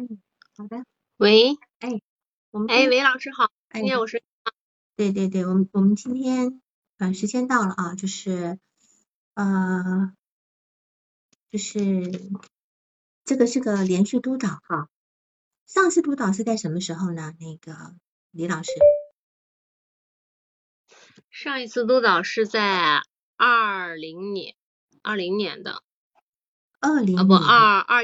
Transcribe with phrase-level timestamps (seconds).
[0.00, 0.18] 嗯，
[0.56, 0.86] 好的。
[1.18, 2.00] 喂，哎，
[2.50, 4.22] 我们哎，韦老师好，哎今天我是
[4.96, 6.62] 对对对，我们我们今天
[6.96, 8.58] 呃时间到了啊，就是
[9.34, 10.14] 呃
[11.50, 12.30] 就是
[13.24, 14.88] 这个是个连续督导哈，
[15.66, 17.34] 上次督导是在什么时候呢？
[17.38, 17.94] 那个
[18.30, 18.70] 李老师，
[21.28, 23.02] 上一次督导是在
[23.36, 24.56] 二零年，
[25.02, 25.82] 二零年的，
[26.78, 28.02] 二零啊不年二二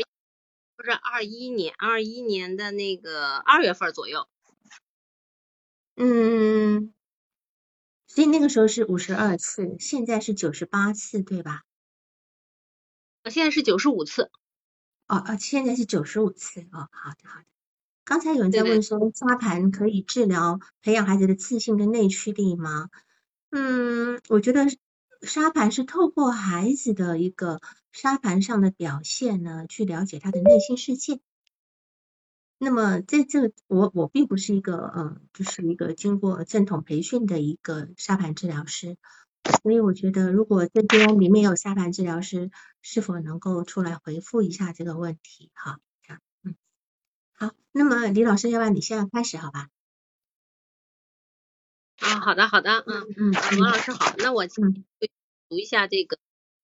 [0.77, 4.28] 不是二一年，二一年的那个二月份左右，
[5.96, 6.92] 嗯，
[8.06, 11.62] 所以那个时候是五十二次，现在是九十八次，对吧？
[13.23, 14.30] 啊现在是九十五次，
[15.09, 17.47] 哦哦，现在是九十五次哦，好的好的。
[18.05, 22.88] 刚才有人在问说，沙盘可以治疗培养孩子的自信跟内驱力吗？
[23.50, 24.66] 嗯，我觉得
[25.22, 27.61] 沙盘是透过孩子的一个
[27.96, 31.18] 沙盘上的表现呢，去了解他的内心世界。
[32.59, 38.98] 那么在这我我并不是一个呃，就是一个经过正统培训的一个沙盘治疗师，
[39.62, 42.50] 所以我觉得如果这边里面有沙盘治疗师，
[42.83, 45.50] 是否能够出来回复一下这个问题？
[45.55, 46.55] 哈，这样，嗯，
[47.33, 49.70] 好，那么李老师，要不然你现在开始好吧？
[51.97, 56.22] 啊，好的好的，嗯，嗯啊王老师好，那我读一下这个呃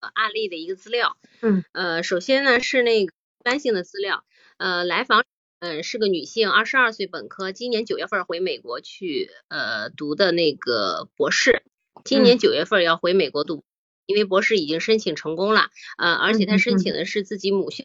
[0.08, 1.64] 案例的一个资料，嗯。
[1.72, 4.25] 呃，首先呢是那个一般性的资料，
[4.59, 5.25] 呃，来访
[5.61, 11.62] 嗯是个女性，二十二岁本科，今年九月份回美国去呃读的那个博士，
[12.05, 13.64] 今年九月份要回美国读，
[14.06, 17.84] 因为博士已经申请成功了，呃，而且嗯嗯他申请的是自己母校。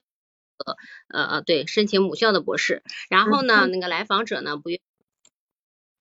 [0.58, 0.76] 呃
[1.10, 2.82] 呃呃，对，申请母校的博士。
[3.12, 3.72] 然后呢，嗯。
[3.72, 4.80] 那个来访者呢不愿，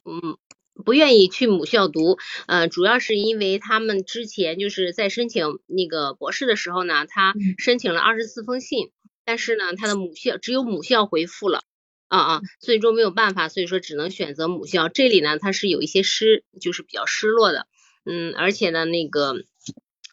[0.07, 0.39] 嗯，
[0.85, 8.91] 不愿意去母校读，呃，主要是因为他们之前就是在申请那个博士的时候呢，他嗯申请了二十四封信，
[9.25, 11.63] 但是呢，他的母校只有母校回复了。
[12.09, 14.89] 啊啊，最终没有办法，所以说只能选择母校。
[14.89, 17.67] 这里呢，他是有一些失，就是比较失落的，
[18.05, 19.35] 嗯，而且呢，那个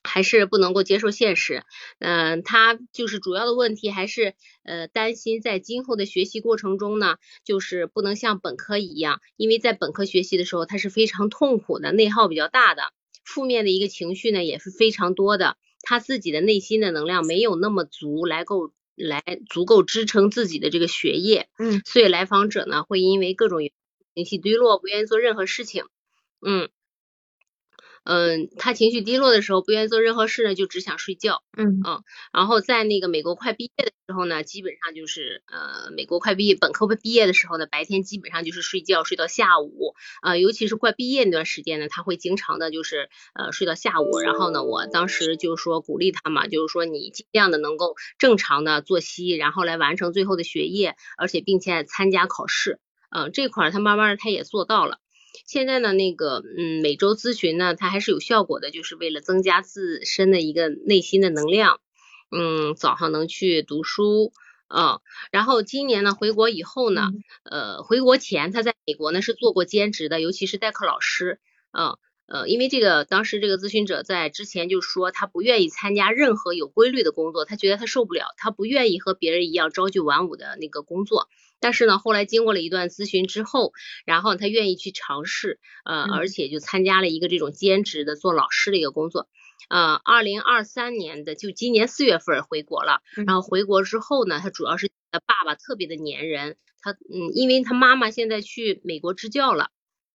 [0.04, 1.64] 还是不能够接受现实，
[2.00, 4.34] 嗯、他就是主要的问题还是
[4.64, 12.92] 呃担心在今后的学习过程中呢，就是不能像本科一样，因为在本科学习的时候，他是非常痛苦的，内耗比较大的，
[13.24, 23.60] 负面的一个情绪呢也是非常多的，他自己的内心的能量没有那么足来够来足够支撑自己的这个学业，嗯所以来访者呢会因为各种
[24.16, 25.86] 情绪低落，不愿意做任何事情，
[26.46, 26.70] 嗯。
[28.06, 31.42] 嗯，他情绪低落的时候，不愿意做任何事呢，就只想睡觉。
[31.58, 31.82] 嗯
[32.34, 39.94] 然后在那个美国快毕业的时候呢，基本上就是呃，美国快毕业，本科毕业的时候呢，白天基本上就是睡觉，睡到下午。
[40.22, 44.20] 呃，尤其是快毕业那段时间呢，他会经常的就是呃睡到下午。
[44.20, 52.80] 然后呢，我当时就是说鼓励他嘛，就是说你尽量的能够正常的作息，然后来完成最后的学业，而且并且参加考试。
[53.16, 54.98] 嗯、这块儿他慢慢的他也做到了。
[55.46, 61.80] 现在呢，那个嗯，每周咨询呢，它还是有效果的，就是为了增加自身的一个内心的能量。
[62.32, 64.32] 嗯，早上能去读书，
[64.68, 65.00] 啊，
[65.32, 67.10] 然后今年呢回国以后呢，
[67.44, 71.40] 呃，回国前他在美国呢是做过兼职的，尤其是代课老师，
[71.72, 71.96] 啊。
[72.26, 81.28] 呃，因为这个当时这个咨询者在之前就说他不愿意参加任何有规律的工作，他觉得他受不了，他不愿意和别人一样朝九晚五的那个工作。
[81.64, 83.72] 但是呢，后来经过了一段咨询之后，
[84.06, 89.30] 然后他愿意去尝试，呃，嗯而且就参加了一个这种兼职的做老师的一个工作。
[89.70, 99.70] 呃，二零二三年的就今年四月份回国了，嗯然后回国之后呢，他主要是他爸爸特别的粘人，他嗯，因为他妈妈现在去美国支教了。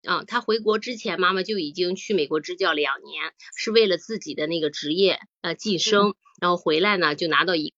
[0.07, 7.73] 啊，他回国之前，妈妈就已经去美国支教两年，是为了自己的那个职业呃晋升，然后回来呢就拿到一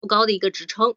[0.00, 0.94] 不高的一个职称。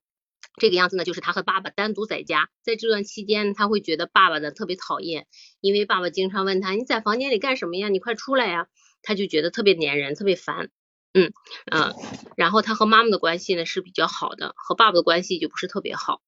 [0.59, 5.27] 这个样子呢，就是他和爸爸单独在家，在这段期间，他会觉得爸爸呢特别讨厌，
[5.61, 7.87] 因为爸爸经常问他你在房间里干什么呀？
[7.89, 8.67] 你快出来呀！
[9.01, 10.69] 他就觉得特别粘人，特别烦。
[11.13, 11.33] 嗯
[11.65, 11.93] 嗯、呃，
[12.37, 16.21] 然后他和妈妈的关系呢是比较好的，和爸爸的关系就不是特别好。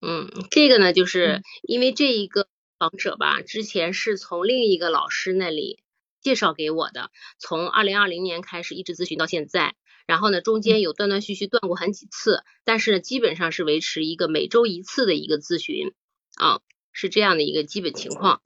[0.00, 2.48] 嗯，这个呢，就是因为这一个
[2.78, 5.80] 访者吧，之前是从另一个老师那里
[6.22, 9.74] 介绍给我的，从二零二零年开始一直咨询到现在。
[10.06, 15.92] 然后呢，中间有断断续续断过很几次，但是呢，基本上是维持一个每周一次的一个咨询
[16.36, 16.60] 啊，
[16.92, 18.40] 是这样的一个基本情况。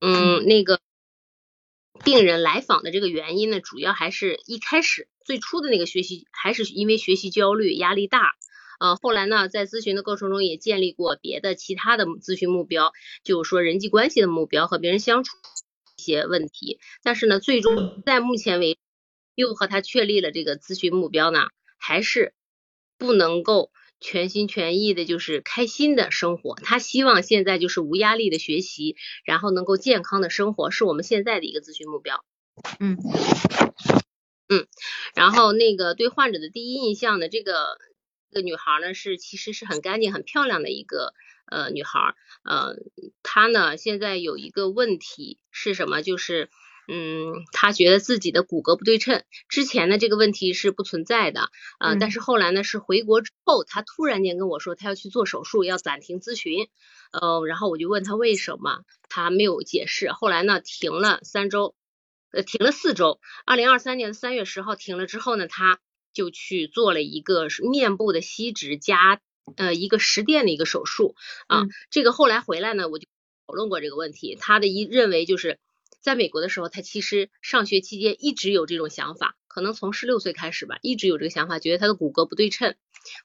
[0.00, 0.80] 嗯，那个
[2.04, 8.32] 病人来访的这个原因呢，主要还是一开始最初的那个学习，还是因为学习焦虑、压力大。
[8.80, 15.36] 呃，后来呢，在咨询的过程中也建立过别的其他的咨询目标，就是说人际关系的目标和别人相处
[15.96, 16.80] 一些问题。
[17.04, 18.80] 但是呢，最终在目前为止，
[19.34, 21.48] 又和他确立了这个咨询目标呢，
[21.78, 22.34] 还是
[22.98, 23.70] 不能够
[24.00, 26.54] 全心全意的，就是开心的生活。
[26.56, 32.24] 他希望现在就是无压力的学习，然后能够健康的生活，是我们现在的一个咨询目标。
[32.80, 32.98] 嗯
[34.48, 34.66] 嗯，
[35.14, 37.78] 然后那个对患者的第一印象呢，这个
[38.30, 41.14] 这个女孩呢是其实是很干净、很漂亮的一个
[41.46, 42.14] 呃女孩。
[42.44, 42.76] 呃，
[43.22, 46.02] 她呢现在有一个问题是什么？
[46.02, 46.50] 就是
[46.88, 49.22] 嗯，他觉得自己的骨骼不对称。
[49.48, 56.68] 之前的这个问题是不存在的啊，但是后来呢是回国之后，他突然间跟我说他要去做手术，要暂停咨询。
[57.12, 60.12] 呃，然后我就问他为什么，他没有解释。
[60.12, 61.74] 后来呢停了三周。
[62.34, 65.80] 呃，停了四周，二零二三年的三月十号停了之后呢，他
[66.14, 69.20] 就去做了一个面部的吸脂加
[69.56, 71.14] 呃一个实垫的一个手术
[71.46, 71.64] 啊。
[71.90, 73.06] 这个后来回来呢，我就
[73.46, 74.34] 讨论过这个问题。
[74.40, 75.58] 他的一认为就是
[76.02, 82.74] 在美国的时候，他其实上学期间一直有这种想法，可能从十六岁开始吧，一直有这个想法，觉得他的骨骼不对称，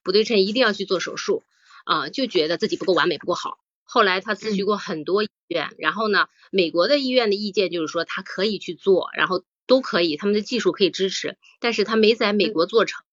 [0.03, 1.43] 不对称一定要去做手术
[1.85, 3.57] 啊，就觉得自己不够完美，不够好。
[3.83, 13.03] 后来他咨询过很多医院，然后呢，美国的医院的意见就是说他可以去做，然后都可以，他们的技术可以支持，但是他没在美国做成。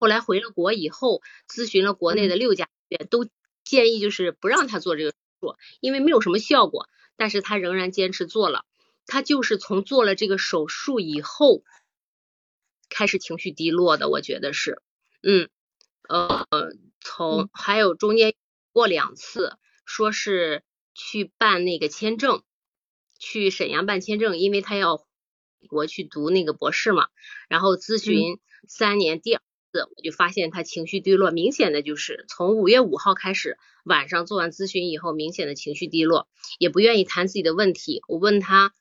[0.00, 3.28] 后来回了国以后，咨询了国内的六家医院，都
[3.62, 6.88] 建议就是不让他做这个手术，因为没有什么效果。
[7.14, 8.64] 但是他仍然坚持做了。
[9.12, 11.64] 他就是从做了这个手术以后，
[12.88, 14.80] 开始情绪低落的，我觉得是，
[15.22, 15.50] 嗯，
[16.08, 16.46] 呃，
[17.02, 18.32] 从还有中间
[18.72, 19.58] 过两次。
[19.84, 20.62] 说是
[20.94, 22.42] 去办那个签证，
[23.18, 25.04] 去沈阳办签证，因为他要
[25.70, 27.08] 我去读那个博士嘛。
[27.50, 29.42] 然后咨询三年，第二
[29.72, 36.26] 次我就发现他情绪低落，明显的就是从五月五号开始，晚上做完咨询以后，明显的情绪低落，
[36.58, 38.00] 也不愿意谈自己的问题。
[38.08, 38.72] 我问他，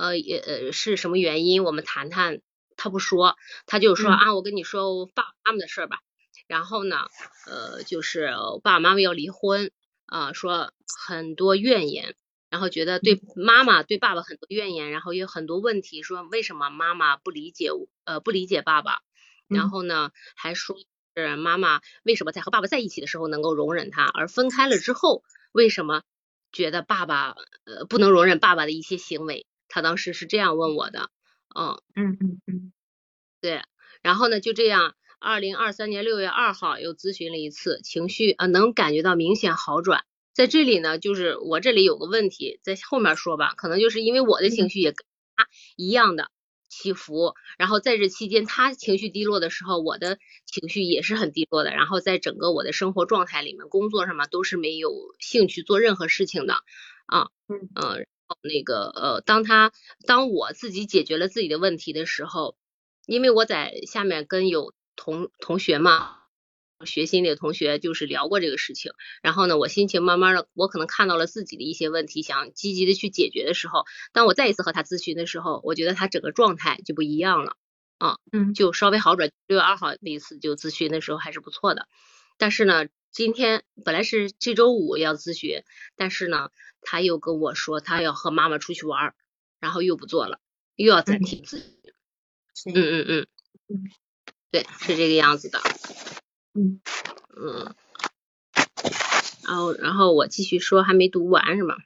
[0.00, 1.64] 呃，也呃是什么原因？
[1.64, 2.40] 我们谈谈，
[2.76, 3.36] 他不说，
[3.66, 5.98] 他就说啊，我跟你说爸爸妈妈的事儿吧。
[6.48, 7.06] 然后呢，
[7.46, 8.32] 呃，就是
[8.62, 9.70] 爸爸妈妈要离婚。
[10.12, 10.72] 啊，说
[11.06, 12.16] 很多怨言，
[12.48, 19.02] 然后觉得对妈妈对爸爸很多怨言，然后有很多问题，说为什么妈妈不理解我，呃，不理解爸爸，
[19.46, 20.76] 然后呢，还说
[21.14, 26.02] 是妈妈为什么在和爸爸在一起的时候能够容忍他，而分开了之后，为什么
[26.50, 27.36] 觉得爸爸
[27.66, 29.46] 呃不能容忍爸爸的一些行为？
[29.70, 31.08] 他当时是这样问我的，
[31.54, 32.72] 嗯嗯嗯嗯，
[33.40, 33.62] 对，
[34.02, 34.94] 然后呢，就这样。
[35.22, 40.04] 二零二三年六月二号又咨询了一次，情绪啊能感觉到明显好转。
[40.32, 45.04] 在这里呢，就是我这里有个问题，在后面说吧，可能就是因为我的情绪也跟
[45.36, 45.46] 他
[45.76, 46.30] 一样的
[46.70, 51.70] 起伏，然后在这期间他情绪低落的时候，我的情绪也是很低落的。
[51.72, 56.54] 然后在整个我的生活状态里面，工作上嘛都是没有兴趣做任何事情的
[57.04, 57.68] 啊，嗯
[58.42, 59.72] 那个呃，当他
[60.06, 62.56] 当我自己解决了自己的问题的时候，
[63.06, 66.16] 因为我在下面跟有同同学嘛，
[66.86, 68.92] 学心理的同学就是聊过这个事情，
[69.22, 77.56] 然后呢，我心情慢慢的，我可能看到了自己的一些问题，想积极的去解决的时候，当我再一次和他咨询的时候，我觉得他整个状态就不一样了，
[77.98, 79.30] 啊，嗯，就稍微好转。
[79.46, 81.88] 六月二号那一次就咨询的时候还是不错的，
[82.38, 85.62] 但是呢，今天本来是这周五要咨询，
[85.96, 86.50] 但是呢，
[86.82, 89.14] 他又跟我说他要和妈妈出去玩，
[89.58, 90.40] 然后又不做了，
[90.76, 92.74] 又要暂停自己，嗯。
[92.74, 93.26] 嗯嗯。
[94.50, 95.60] 对，是这个样子的。
[96.54, 96.80] 嗯。
[97.36, 97.74] 嗯，
[99.46, 101.76] 然后然后我继续说，还没读完是吗？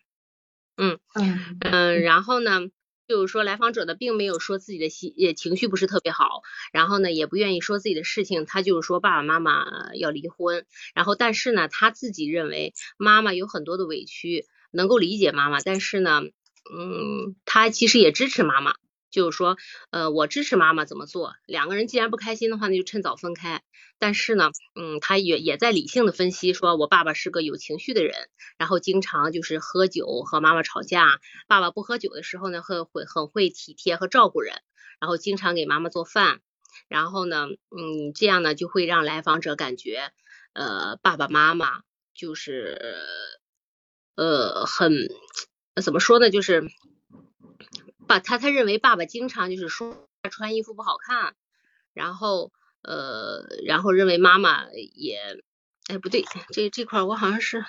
[0.76, 1.59] 嗯嗯。
[1.61, 2.61] 嗯，然后呢，
[3.07, 6.42] 就是说来访者呢，并没有说自己的心也情绪不是特别好，
[6.73, 18.75] 然后呢，也不愿意说自己的事情，他就是说爸爸妈妈要离婚，然后但是呢，他自己认为妈妈有很多的委屈，能够理解妈妈，但是呢，嗯，他其实也支持妈妈。
[19.11, 19.57] 就是说，
[19.90, 21.35] 呃，我支持妈妈怎么做。
[21.47, 23.62] 两个人既然不开心的话，那就趁早分开。
[24.00, 28.12] 但是呢，嗯，他也也在理性的分析，说我爸爸是个有情绪的人，
[28.59, 31.21] 然后经常就是喝酒和妈妈吵架。
[31.47, 34.52] 爸爸不喝酒的时候呢，会会很会体贴和照顾人，
[34.99, 36.40] 然后经常给妈妈做饭。
[36.88, 40.11] 然后呢，嗯，这样呢就会让来访者感觉，
[40.54, 41.83] 呃，爸爸妈妈
[42.16, 42.97] 就是，
[44.14, 44.92] 呃，很
[45.83, 46.71] 怎么说呢，就是。
[48.06, 49.97] 爸他他认为爸爸经常就是说
[50.30, 51.35] 穿衣服不好看，
[51.94, 52.52] 然后
[52.83, 55.42] 呃然后认为妈妈也
[55.87, 57.64] 哎不对这这块我好像是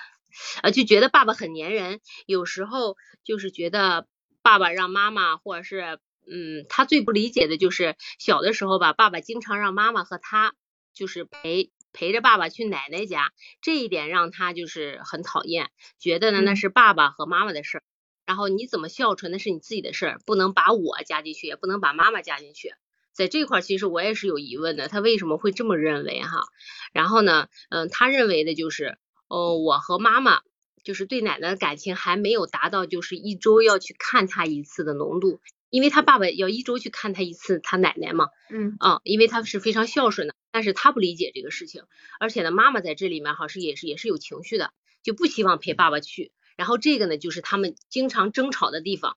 [0.60, 4.06] 啊就觉得爸爸很粘人，有时候就是觉得
[4.42, 5.98] 爸爸让妈妈或者是
[6.30, 10.52] 嗯他最不理解的就是小的时候吧爸爸经常让妈妈和他
[10.92, 17.82] 就是陪陪着爸爸去奶奶家，这一点让他就是很讨厌，觉得呢那是爸爸和妈妈的事儿。
[18.26, 22.74] 然后你怎么孝顺那是你自己的事儿，不能把我加进去，也不能把妈妈加进去。
[23.12, 26.44] 在这块儿其实我也是有疑问的，他为什么会这么认为哈？
[26.92, 28.98] 然后呢，嗯，他认为的就是，
[29.28, 30.42] 哦，我和妈妈
[30.84, 41.84] 就是对奶奶的感情还没有达到就是一周要去看他一次的浓度，因为他爸爸要一周去看他一次他奶奶嘛，嗯，啊，因为他是非常孝顺的，但是他不理解这个事情，
[42.20, 49.16] 而且呢，妈妈在这里面哈是也是也是有情绪的，就不希望陪爸爸去，然后这个呢就是他们经常争吵的地方，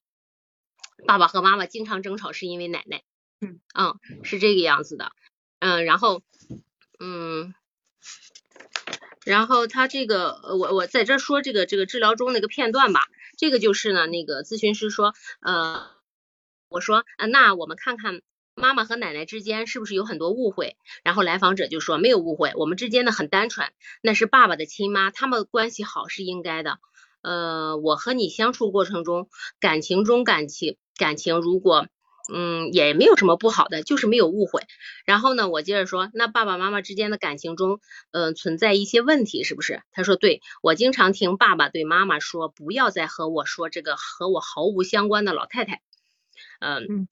[1.06, 3.04] 爸爸和妈妈经常争吵是因为奶奶。
[3.42, 3.60] 嗯。
[3.74, 5.14] 嗯，是这个样子的，
[5.60, 6.22] 嗯，然后
[7.00, 7.54] 嗯，
[9.24, 13.02] 然后他这个我我在这说这个这个治疗中那个片段吧，
[13.38, 15.88] 这个就是呢那个咨询师说，呃，
[16.70, 18.22] 我说啊那我们看看
[18.56, 23.72] 妈妈和奶奶之间是不是有很多误会，然后来访者就说没有误会，我们之间的很单纯，
[24.02, 26.78] 那是爸爸的亲妈，他们关系好是应该的，
[27.22, 31.88] 呃，我和你相处过程中感情中感情感情如果。
[32.32, 34.62] 嗯，也没有什么不好的，就是没有误会。
[35.04, 37.80] 然后呢，我接着说，那爸爸妈妈之间的感情中，
[38.12, 39.82] 嗯，存在一些问题，是不是？
[39.92, 45.82] 他说，对我经常听爸爸对妈妈说，不要再和我说这个和我毫无相关的老太太。
[46.60, 47.08] 嗯，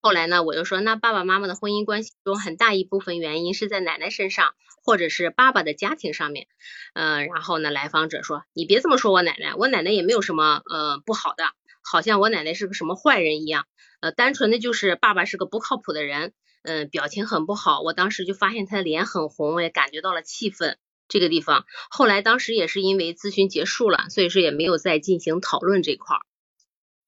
[0.00, 4.54] 后来呢，我又说，那爸爸妈妈的婚姻关系中很大一部分原因是在奶奶身上，
[4.84, 6.46] 或者是爸爸的家庭上面。
[6.94, 11.44] 嗯，然后呢，来访者说，你别这么说我奶奶，我奶奶也没有什么呃不好的，
[11.82, 13.66] 好像我奶奶是个什么坏人一样。
[14.00, 17.80] 呃，单纯的就是爸爸是个不靠谱的人，嗯，表情很不好。
[17.80, 20.78] 我当时就发现他的脸很红，我也感觉到了气愤
[21.08, 21.66] 这个地方。
[21.90, 26.20] 后来当时也是因为咨询结束了，所以说也没有再进行讨论这块儿。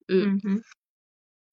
[0.08, 0.64] 嗯嗯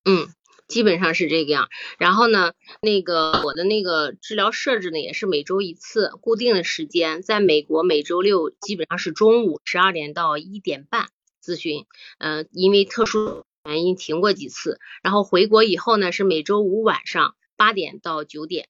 [0.07, 0.27] 嗯，
[0.67, 1.69] 基本上是这个样。
[1.99, 11.09] 然后呢，那个我的那个治疗设置呢也是每周一次固定的时间，在美国每周六基本上是中午十二点到一点半
[11.43, 11.85] 咨询。
[12.17, 13.43] 嗯，因为特殊。
[13.67, 18.69] 原因停过几次，然后回国以后呢是每周五晚上八点到九点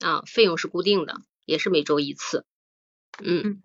[0.00, 2.46] 啊，费用是固定的，也是每周一次，
[3.22, 3.60] 嗯，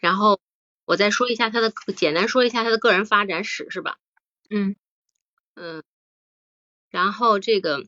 [0.00, 0.40] 然后
[0.84, 3.98] 我再说一下他的简单说一下他的个人发展史是吧？
[4.48, 4.74] 嗯
[5.54, 5.84] 嗯，
[6.90, 7.84] 然后这个。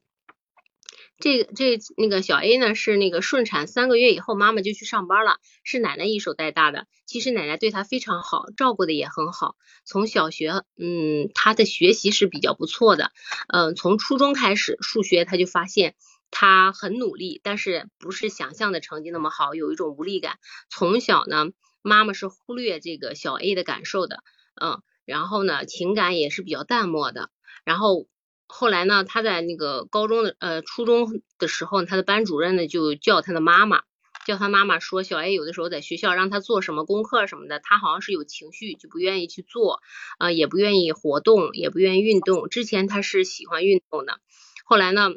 [1.18, 6.88] 这这那个小 A 呢是那个顺产三个月以后，妈妈就去上班了，是奶奶一手带大的。
[7.06, 9.54] 其实奶奶对他非常好，照顾的也很好。
[9.85, 13.12] 从小学，嗯，他的学习是比较不错的，
[13.47, 15.94] 嗯，从初中开始数学他就发现
[16.32, 20.40] 他很努力，但是不是想象的成绩那么好，有一种无力感。
[20.71, 21.47] 从小呢，
[21.82, 24.25] 妈妈是忽略这个小 A 的感受的，
[24.61, 27.30] 嗯，然后呢，情感也是比较淡漠的，
[27.64, 28.09] 然后。
[28.54, 33.82] 后来呢，他在那个高中的呃初中的时候，他的班主任呢就叫他的妈妈，
[34.26, 39.80] 叫他妈妈说，小 A 有的时候在学校让他做什么功课什么的，他好像是有情绪，就不愿意去做
[40.18, 42.50] 啊，也不愿意活动，也不愿意运动。
[42.50, 44.21] 之前他是喜欢运动的，
[44.66, 45.12] 后来呢，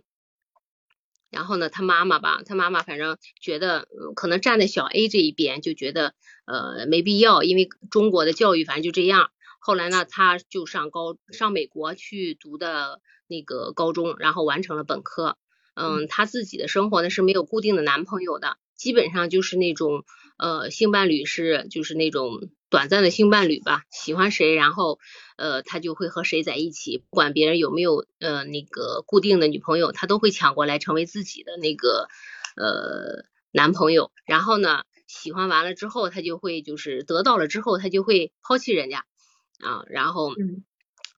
[1.29, 6.13] 然后呢，他妈妈吧，他妈妈反正觉得可能站在小 A 这一边，就觉得
[6.45, 9.29] 呃没必要，因为中国的教育反正就这样。
[9.65, 15.39] 后来呢，他就上高上美国去读的那个高中，然后完成了本科。
[15.73, 20.05] 嗯，他自己的生活呢是没有固定的男朋友的，基本上就是那种
[20.37, 24.99] 呃性伴侣是就是那种短暂的性伴侣吧，喜欢谁然后
[25.35, 32.07] 呃他就会和谁在一起，不管别人有没有呃那个固定的女朋友，他都会抢过来成为自己的那个
[32.55, 34.11] 呃男朋友。
[34.27, 39.03] 然后呢，喜欢完了之后，他就会就是得到了之后，他就会抛弃人家。
[39.63, 40.31] 啊，然后，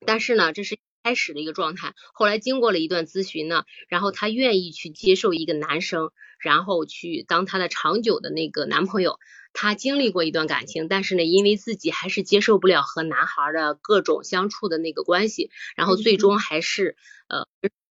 [0.06, 1.94] 但是呢，这是开始的一个状态。
[2.14, 9.20] 后来经过了一段咨询呢，然后她愿意去接受一个男生，然后去当她的长久的那个男朋友。
[9.54, 16.96] 她经历过一段感情，但是呢，因为自己还是接受不了和男孩的各种相处的那个关系，然后最终还是
[17.28, 17.48] 呃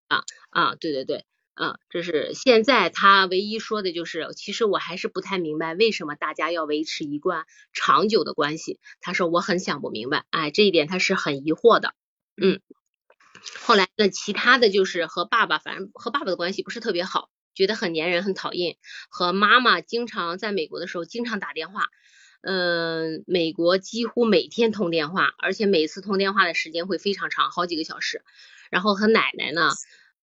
[0.08, 1.24] 啊啊，对对对。
[1.58, 8.78] 嗯，这是现在他唯一说的就是，其实我还是不太明白为什么大家要维持一段长久的关系。
[9.00, 11.94] 他说我很想不明白，哎，这一点他是很疑惑的。
[12.36, 12.60] 嗯，
[13.62, 18.76] 后来那其他的就是和爸爸，反正和爸爸的关系不是特别好，觉得很粘人，很讨厌。
[19.08, 21.86] 和妈妈经常在美国的时候经常打电话，
[22.42, 28.20] 嗯，美国几乎每天通电话，而且每次通电话的时间会非常长，好几个小时。
[28.68, 29.70] 然后和奶奶呢？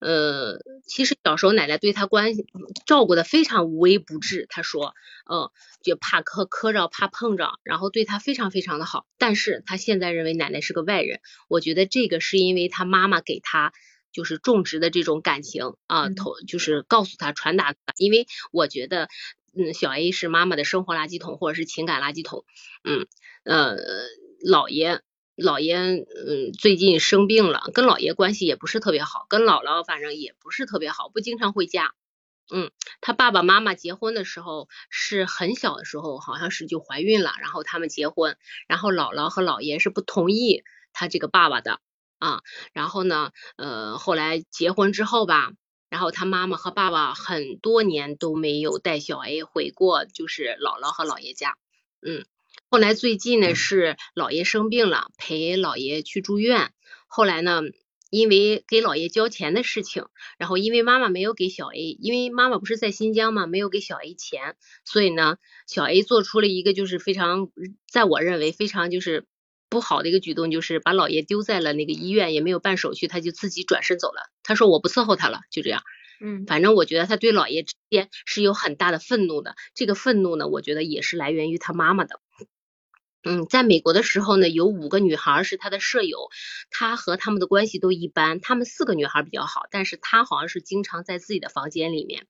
[0.03, 2.45] 呃，其实小时候奶奶对他关系
[2.85, 4.93] 照顾的非常无微不至，他说，
[5.31, 5.49] 嗯，
[5.81, 9.05] 就怕磕磕着，怕碰着，然后对他非常非常的好。
[9.17, 13.71] 但是他现在认为奶奶是个外人，我觉得这个是因为他妈妈给他
[14.11, 19.07] 就是种植的这种感情啊，投就是告诉他传达，因为我觉得，
[19.57, 22.43] 嗯，小 A 是妈妈的生活垃圾桶或者是情感垃圾桶，
[22.83, 23.07] 嗯
[23.45, 23.77] 呃，
[24.45, 25.01] 姥爷
[25.35, 31.93] 姥爷嗯最近生病了，跟姥爷关系也不是特别好，跟姥姥反正也不是特别好，不经常回家。
[32.53, 32.71] 嗯，
[33.01, 38.37] 他爸爸妈妈结婚的时候是很小的时候，好像是就怀孕了，然后他们结婚，
[38.67, 41.79] 然后姥姥和姥爷是不同意他这个爸爸的
[42.19, 42.41] 啊，
[42.73, 45.53] 然后呢，呃，后来结婚之后吧，
[45.89, 51.57] 然后他妈妈和爸爸很多年都没有带小 A 回过，就是姥姥和姥爷家，
[52.05, 52.25] 嗯，
[52.73, 56.71] 后来最近呢是姥爷生病了，陪姥爷去住院，
[57.05, 57.61] 后来呢。
[58.09, 60.05] 因为给姥爷交钱的事情，
[60.37, 65.37] 然后因为妈妈没有给小 A，因为妈妈不是在新疆嘛，没有给小 A 钱，所以呢，
[65.67, 67.49] 小 A 做出了一个就是非常，
[67.91, 69.25] 在我认为非常就是
[69.67, 74.29] 不好的一个举动，就是把姥爷丢在了那个医院，也没有办手续，他就自己转身走了。
[74.43, 75.81] 他说我不伺候他了，就这样。
[76.21, 82.19] 嗯，反正我觉得他对姥爷之间是有很大的愤怒的，这个愤怒呢，我觉得也是来源于他妈妈的。
[83.25, 86.29] 嗯，在美国的时候呢，有五个女孩是他的舍友，
[86.69, 88.41] 他和他们的关系都一般。
[88.41, 92.27] 他们四个女孩比较好，但是他好像是经常在自己的房间里面。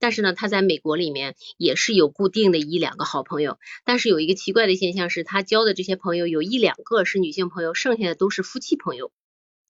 [0.00, 3.58] 但是呢，他在美国里面也是有固定的一两个好朋友。
[3.84, 9.12] 但是有一个奇怪的现象是，他交的这些朋友有一两个是女性朋友，剩下的都是夫妻朋友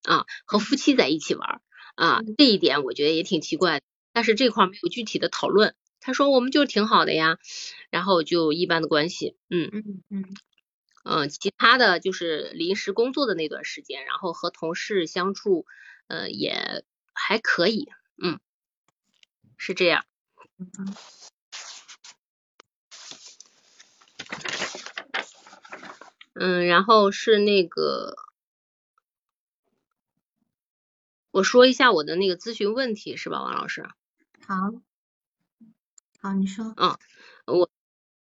[0.03, 1.61] 啊，和夫妻在一起玩
[1.95, 2.23] 啊。
[2.37, 3.81] 这一点我觉得也挺奇怪，
[4.13, 5.77] 但是这块没有具体的讨论。
[6.01, 7.39] 他说我们就挺好的呀，
[7.91, 10.25] 然后就一般的关系，嗯嗯嗯。
[11.05, 15.67] 嗯，其他的就是临时工作的那段时间，然后和同事相处，
[16.09, 16.83] 呃，也
[17.13, 17.89] 还可以，
[18.23, 18.41] 嗯，
[19.59, 20.05] 是这样。
[26.35, 28.17] 嗯，然后是那个，
[31.31, 33.87] 我说一下我的那个咨询问题是吧，王老师？
[34.47, 34.55] 好，
[36.21, 36.73] 好，你说。
[36.77, 36.99] 嗯，我。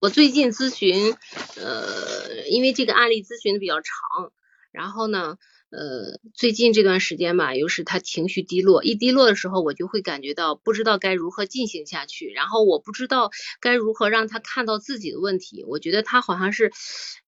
[0.01, 1.15] 我最近咨询，
[1.58, 4.31] 呃，因为这个案例咨询的比较长，
[4.72, 5.38] 然后呢，
[5.70, 13.29] 呃，最近这段时间吧，又是他情绪低落，一低落的时候，我就会感觉到不知道该如何进行下去，然后我不知道
[13.60, 16.72] 该如何让他看到自己的问题，我觉得他好像是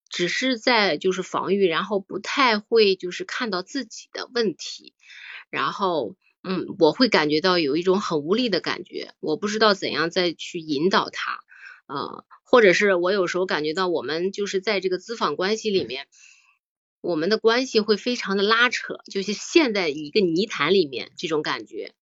[0.09, 4.95] 只是在就是防御，然后不太会就是看到自己的问题，
[5.51, 11.41] 然后，嗯，我会感觉到有一种很无力的感觉，我不知道怎样再去引导他，
[11.87, 12.25] 呃。
[12.45, 16.07] 或者是我有时候感觉到，我们就是在这个咨访关系里面，
[17.01, 21.95] 我们的关系会非常的拉扯，就是陷在一个泥潭里面这种感觉。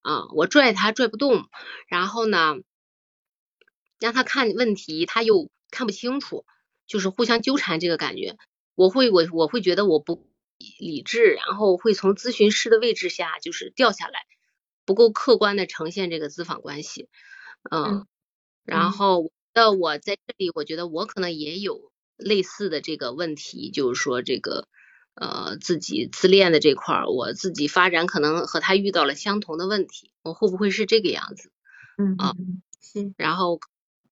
[0.00, 1.48] 啊，我拽他拽不动，
[1.86, 2.56] 然后呢，
[4.00, 6.44] 让他看问题他又看不清楚，
[6.88, 8.36] 就是互相纠缠这个感觉，
[8.74, 10.26] 我会我我会觉得我不
[10.80, 14.24] 理智，然后会从咨询师的位置下就是掉下来，
[14.84, 17.08] 不够客观的呈现这个咨访关系，
[17.70, 18.08] 嗯，
[18.64, 19.30] 然后。
[19.54, 24.66] 那我在这里，我觉得我可能也有类似的这个问题，就是说这个
[25.14, 31.52] 呃自己自恋的这块儿，我自己发展可能和他遇到了相同的问题，我会不会是这个样子？
[31.98, 32.32] 嗯啊，
[32.80, 33.12] 是。
[33.18, 33.60] 然后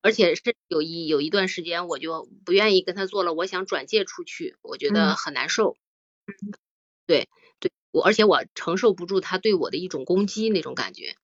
[0.02, 5.78] 而且是有一有一段时间，我就不愿意跟他做了，我想转介出去，我觉得很难受。
[6.26, 6.52] 嗯，
[7.06, 11.16] 对对，我而且我承受不住他对我的一种攻击那种感觉，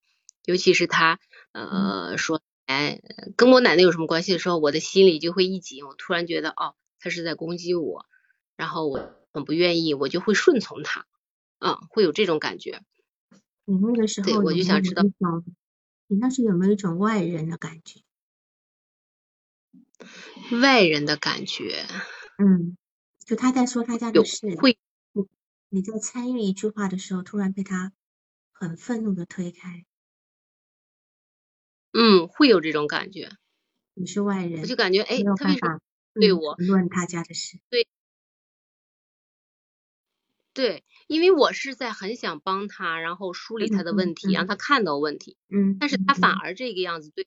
[0.47, 1.21] 尤其是他
[1.53, 2.41] 呃说。
[2.67, 3.01] 哎，
[3.37, 8.07] 跟我奶奶有什么关系的时候，我的心里就会一紧，我突然觉得哦，他是在攻击我，
[8.57, 11.07] 然后我很不愿意，我就会顺从他，
[11.61, 12.83] 嗯，会有这种感觉。
[13.65, 15.03] 你那个时候，我就想知道，
[16.09, 18.01] 你那时有没有一种外人的感觉？
[20.61, 21.85] 外人的感觉，
[22.39, 22.77] 嗯，
[23.25, 24.79] 就他在说他家的事，会，
[25.69, 27.93] 你在参与一句话的时候，突然被他
[28.53, 29.85] 很愤怒的推开。
[31.99, 33.31] 嗯，会有这种感觉。
[33.95, 35.81] 你是外人，我就感觉哎，他为什么
[36.13, 37.59] 对我论他家的事？
[37.71, 37.89] 对，
[40.53, 45.39] 对，因为我是在很想帮他，然后梳理他的问题，让他看到问题。
[45.49, 47.27] 嗯，但是他反而这个样子，对，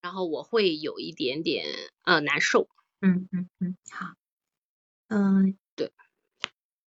[0.00, 1.66] 然后我会有一点点
[2.02, 2.68] 呃难受。
[3.00, 4.14] 嗯嗯嗯，好，
[5.06, 5.92] 嗯，对，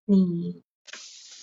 [0.03, 0.63] 你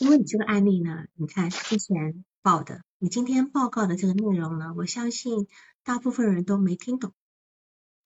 [0.00, 2.24] 因为你这个案例呢，你看之前。
[2.44, 5.48] 报的，你今天报告的这个内容呢，我相信
[5.82, 7.12] 大部分人都没听懂，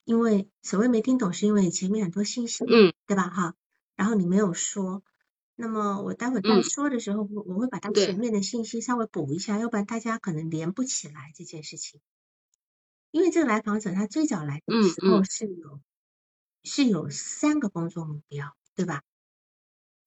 [0.05, 3.29] 因为所谓没听懂，是因为前面很多信息，嗯，对吧？
[3.29, 3.55] 哈，
[3.95, 5.03] 然后你没有说，
[5.55, 12.01] 那么我待会再说的时候，我我会把它前面的信息稍微补一下，要不然大家可能连不起来这件事情。
[13.11, 15.79] 因为这个来访者他最早来的时候是有
[16.65, 19.03] 是有三个工作目标，对吧？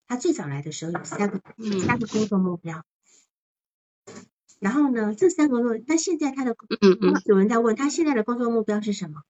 [0.07, 1.39] 他最早来的时候有三个
[1.79, 2.83] 三个工作目标。
[4.59, 9.23] 然后呢，这三个论，那现在他的，嗯嗯，有人在问他现在的工作目标是什么？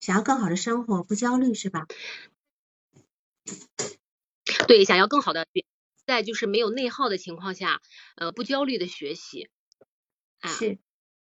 [0.00, 1.86] 想要更好的生活，不焦虑是吧？
[4.66, 5.46] 对，想要更好的，
[6.04, 7.80] 在就是没有内耗的情况下，
[8.16, 9.48] 呃，不焦虑的学习。
[10.44, 10.78] 是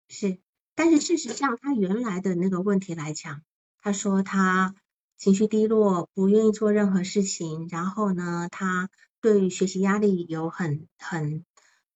[0.09, 0.39] 是，
[0.75, 3.43] 但是事实上，他原来的那个问题来讲，
[3.83, 4.75] 他说他
[5.19, 8.89] 情绪低落，不愿意做任何事情，然后呢，他
[9.21, 11.45] 对学习压力有很很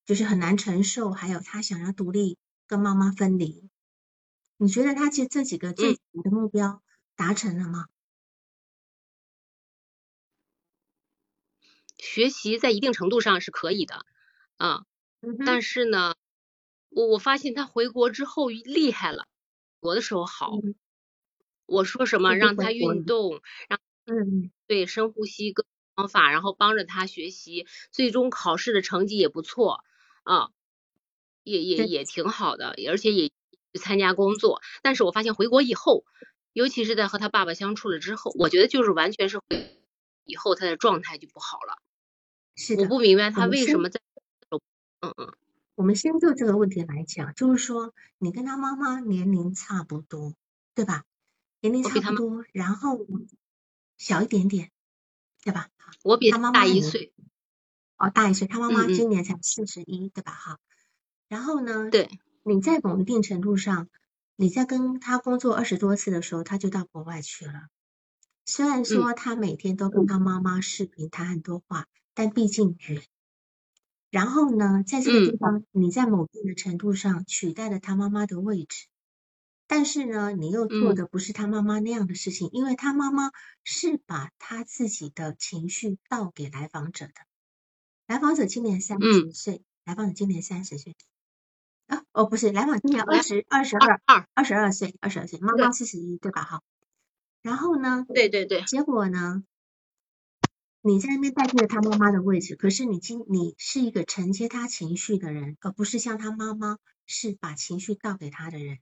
[0.09, 3.69] 就是很难承受，还有他想要独立跟妈妈分离。
[4.57, 6.83] 你觉得他其实这几个最的目标
[7.15, 7.89] 达成了吗？
[11.99, 14.07] 学习在一定程度上是可以的，
[14.57, 14.85] 啊，
[15.45, 16.15] 但是呢，
[16.89, 19.27] 我我发现他回国之后厉害了，
[19.79, 20.51] 国的时候好，
[21.67, 25.67] 我说什么让他运动，让嗯对深呼吸各
[25.97, 29.85] 方法，然后帮着他学习，最终考试的成绩也不错
[30.29, 30.51] 啊，
[31.43, 33.33] 也也也挺好的，而且也
[33.81, 36.05] 参加工作，但是我发现回国以后，
[36.53, 39.41] 尤其是在和他爸爸相处了之后，我觉得就是完全是
[40.25, 41.79] 以后他的状态就不好了。
[42.55, 44.03] 是我不明白他为什么在，
[45.01, 45.33] 嗯嗯，
[45.77, 50.35] 我们先就这个问题来讲，就是说你跟他妈妈年龄差不多，
[50.75, 51.05] 对吧？
[51.63, 53.07] 年龄差不多，然后
[53.97, 54.71] 小一点点，
[55.43, 55.71] 对吧？
[56.03, 57.15] 我比他妈大一岁，
[57.99, 60.33] 哦，大一岁，他妈妈今年才四十一，对吧？
[60.33, 60.59] 哈，
[61.29, 61.91] 然后呢？
[61.91, 62.09] 对，
[62.45, 63.89] 你在某一定程度上，
[64.37, 67.69] 你在跟他工作二十多次的时候，他就到国外去了。
[68.47, 71.87] 虽然说他每天都跟他妈妈视频谈很多话。
[72.21, 73.05] 但毕竟远，
[74.11, 78.89] 然后呢，在这个地方，你在某定的程度上取代了他妈妈的位置，
[79.69, 83.31] 但是呢，你又做的不是他妈妈那样的事情，因为他妈妈
[83.63, 87.13] 是把他自己的情绪倒给来访者的。
[88.09, 90.97] 来访者今年三十岁，来访者今年三十岁
[91.89, 96.43] 啊，哦，不是，来访今年二十二十二二二十二岁，二十二岁，妈妈四十一，对吧？
[96.43, 96.63] 哈，
[97.43, 98.07] 然后呢？
[98.09, 99.45] 对对对，结果呢？
[100.81, 108.79] 你在那边代替了他妈妈的位置，可是你今你是一个承接他情绪的人，而不是像他妈妈是把情绪倒给他的人，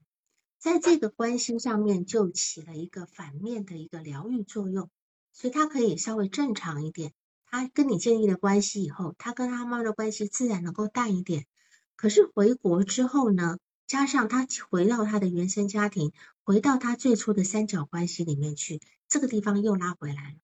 [0.57, 4.89] 在这个关系上面就起了一个反面的一个疗愈作用，
[5.33, 7.11] 所以他可以稍微正常一点。
[7.57, 11.47] 他跟你建立了关系以后，他跟他妈妈的关系自然能够淡一点。
[11.95, 20.35] 可是回国之后呢，加上他回到他的原生家庭，回到他最初的三角关系里面去，这个地方又拉回来了。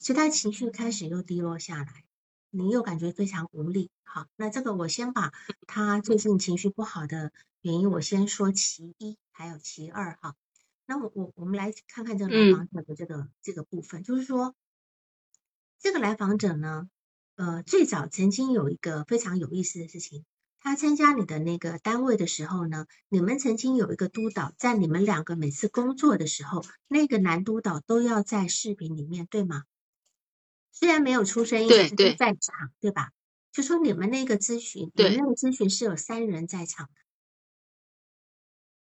[0.00, 2.04] 所以他情绪开始又低落下来，
[2.50, 3.90] 你又感觉非常无力。
[4.02, 5.32] 好，那这个我先把
[5.68, 10.34] 他最近情绪不好的原因，我先说其一，还有其二哈。
[10.86, 14.54] 那我我我们来看看这个来访者的这个这个部分，就是说
[15.84, 16.88] 这个来访者呢，
[17.36, 20.24] 呃，最早曾经有一个非常有意思的事情，
[20.58, 29.64] 他参加你的那个单位的时候呢，你们曾经有一个督导，在你们两个每次工作的时候，那个男督导都要在视频里面，对吗？
[30.72, 33.10] 虽然没有出声音，对对，在场，对吧？
[33.52, 36.92] 就说你们那个咨询，你们那个咨询是有三人在场的，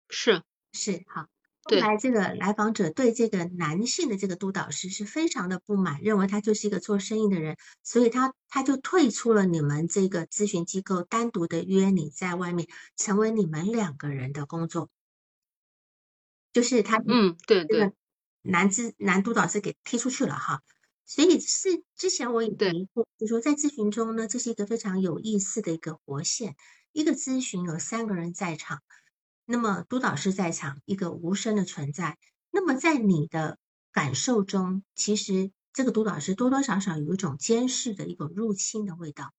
[0.10, 0.42] 是
[0.74, 1.28] 是好。
[1.70, 14.90] 后来这个来访者对这个男性的这个督导师是非常的不满，认为他就是一个做生意的人，所以他他就退出了你们这个咨询机构，单独的约你在外面，成为你们两个人的工作。
[16.52, 17.92] 就是他，嗯，对对，
[18.42, 20.62] 男咨男督导师给踢出去了哈。
[21.06, 26.56] 所以是之前我也提过，就说在咨询中呢，这是一个非常有意思的一个活线。
[26.92, 28.82] 一个咨询有三个人在场，
[29.52, 32.20] 那么督导师在场，一个无声的存在。
[32.52, 33.58] 那么在你的
[33.92, 39.34] 感受中，其实这个督导师多多少少有一种监视的一种入侵的味道。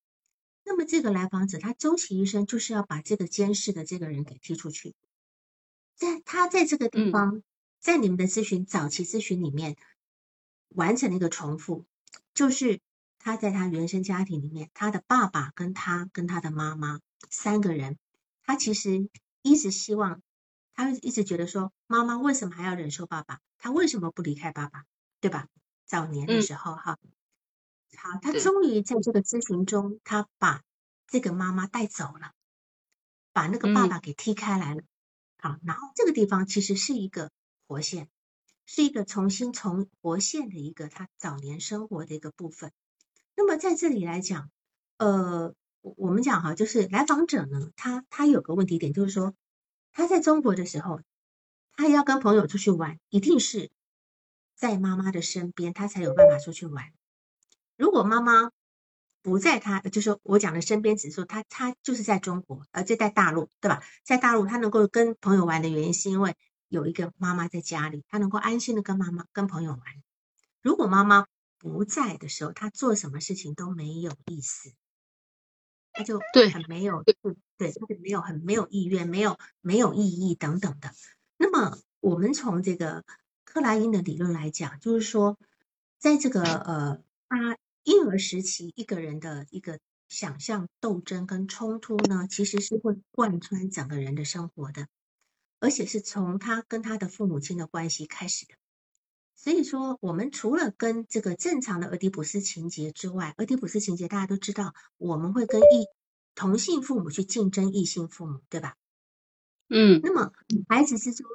[0.65, 4.97] 那么这个来访者他终其一生就是要把这个监视的这个人给踢出去。
[5.95, 7.45] 在他在这个地方，
[7.79, 9.77] 在你们的咨询早期咨询里面。
[10.73, 11.85] 完成了一个重复，
[12.33, 12.79] 就是
[13.19, 17.99] 他在他原生家庭里面，他的爸爸跟他跟他的妈妈三个人，
[18.45, 19.09] 他其实
[19.43, 20.23] 一直希望，
[20.75, 23.41] 他一直觉得说，妈妈为什么还要忍受爸爸？
[23.59, 24.85] 他为什么不离开爸爸？
[25.21, 25.49] 对吧？
[25.87, 26.99] 早年的时候哈，
[27.97, 30.63] 好，他终于在这个咨询中，他把
[31.07, 32.33] 这个妈妈带走了，
[33.33, 34.83] 把那个爸爸给踢开来了。
[35.39, 37.31] 好，然后这个地方其实是一个
[37.67, 38.09] 活线。
[38.73, 42.71] 是一个重新从活线的一个他早年生活的一个部分。
[43.35, 44.49] 那么在这里来讲，
[44.97, 49.35] 呃，我我们讲哈，就是来访者呢，他他有个问题点，就是说
[49.93, 51.01] 他在中国的时候，
[51.73, 53.71] 他要跟朋友出去玩，一定是
[54.55, 56.93] 在妈妈的身边，他才有办法出去玩。
[57.77, 58.51] 如果妈妈
[59.23, 63.83] 不在他，就是我讲的身边，只是说他他就是在中国，而且在大陆，对吧？
[64.05, 66.37] 在大陆他能够跟朋友玩的原因，是因为。
[66.73, 69.81] 有一个妈妈在家里，他能够安心的跟妈妈、跟朋友玩。
[70.63, 71.27] 如果妈妈
[71.59, 74.73] 不在的时候，他做什么事情都没有意思，
[76.01, 77.05] 他就对很没有
[77.59, 80.93] 对，他就没有很没有意愿，没有没有意义等等的。
[81.37, 83.05] 那么我们从这个
[83.45, 85.39] 克莱因的理论来讲，就是说，
[85.99, 94.87] 在这个呃，他婴儿时期一个人的一个想象斗争跟冲突呢，其实是会贯穿整个人的生活的，
[95.61, 98.55] 而且是从他跟他的父母亲的关系开始的。
[99.43, 105.87] 所以说，我们除了跟这个正常的俄狄浦斯情节之外，俄狄浦斯情节大家都知道，我们会跟异
[106.35, 108.77] 同性父母去竞争异性父母，对吧？
[109.71, 110.35] 嗯，那么
[110.69, 111.27] 孩子之中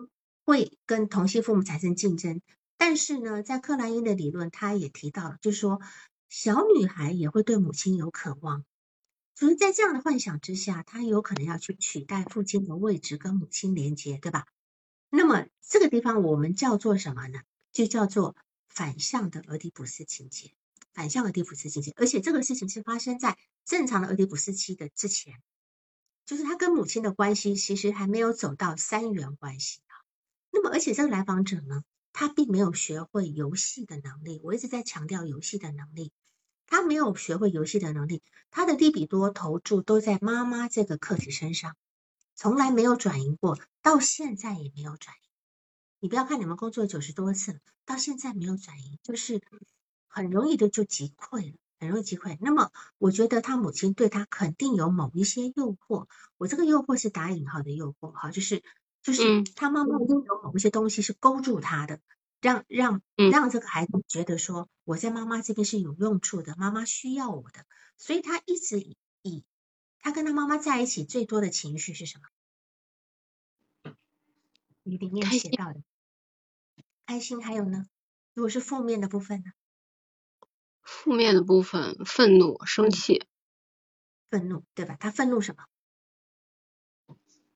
[0.46, 2.44] 会跟同性父母产生竞争，
[2.78, 5.82] 但是呢，在克莱因的理论，他也提到了，就是说
[6.30, 8.66] 小女孩也会对母亲有渴望，
[9.34, 14.46] 所以在这样的幻想之下，她有可能要去取代父亲的位置，跟母亲连接，对吧？
[15.10, 17.40] 那么这个地方我们叫做什么呢？
[17.76, 18.38] 就叫做
[18.70, 20.54] 反向的俄狄浦斯情节，
[20.94, 25.34] 反向俄狄浦斯情节，而且这个事情是发生在正常的俄狄浦斯期的之前，
[26.26, 29.94] 就是他跟母亲的关系其实还没有走到三元关系啊。
[30.52, 31.84] 那么，而且这个来访者呢，
[32.14, 36.14] 他并没有学会游戏的能力，我一直在强调游戏的能力，
[36.68, 41.76] 他没有学会游戏的能力，他的利比多投注都在妈妈这个客体身上，
[42.36, 45.25] 从来没有转移过，到现在也没有转移。
[46.06, 49.42] 你不要看你们工作九十多次了，到现在没有转移，就是
[50.08, 52.38] 很容易的就击溃了，很容易击溃。
[52.42, 58.62] 那么，我觉得他母亲对他肯定有某一些诱惑，我这个诱惑是打引号的诱惑，哈，就是
[59.02, 62.00] 就是他妈妈一定有某一些东西是勾住他的，
[62.40, 67.66] 让让让这个孩子觉得说我在妈妈这边是有用处的，妈妈需要我的，
[67.98, 68.80] 所以他一直
[69.24, 69.44] 以
[69.98, 73.92] 他跟他妈妈在一起最多的情绪是什么？
[74.84, 75.82] 你里面写到的。
[77.06, 77.86] 开心还有呢？
[78.34, 79.52] 如果是负面的部分呢？
[80.82, 83.26] 负面的部分，愤怒、生气。
[84.30, 84.98] 愤怒，对吧？
[85.00, 85.66] 他愤怒什么？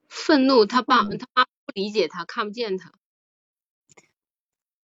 [0.07, 2.93] 愤怒，他爸他妈不理解他，看不见他。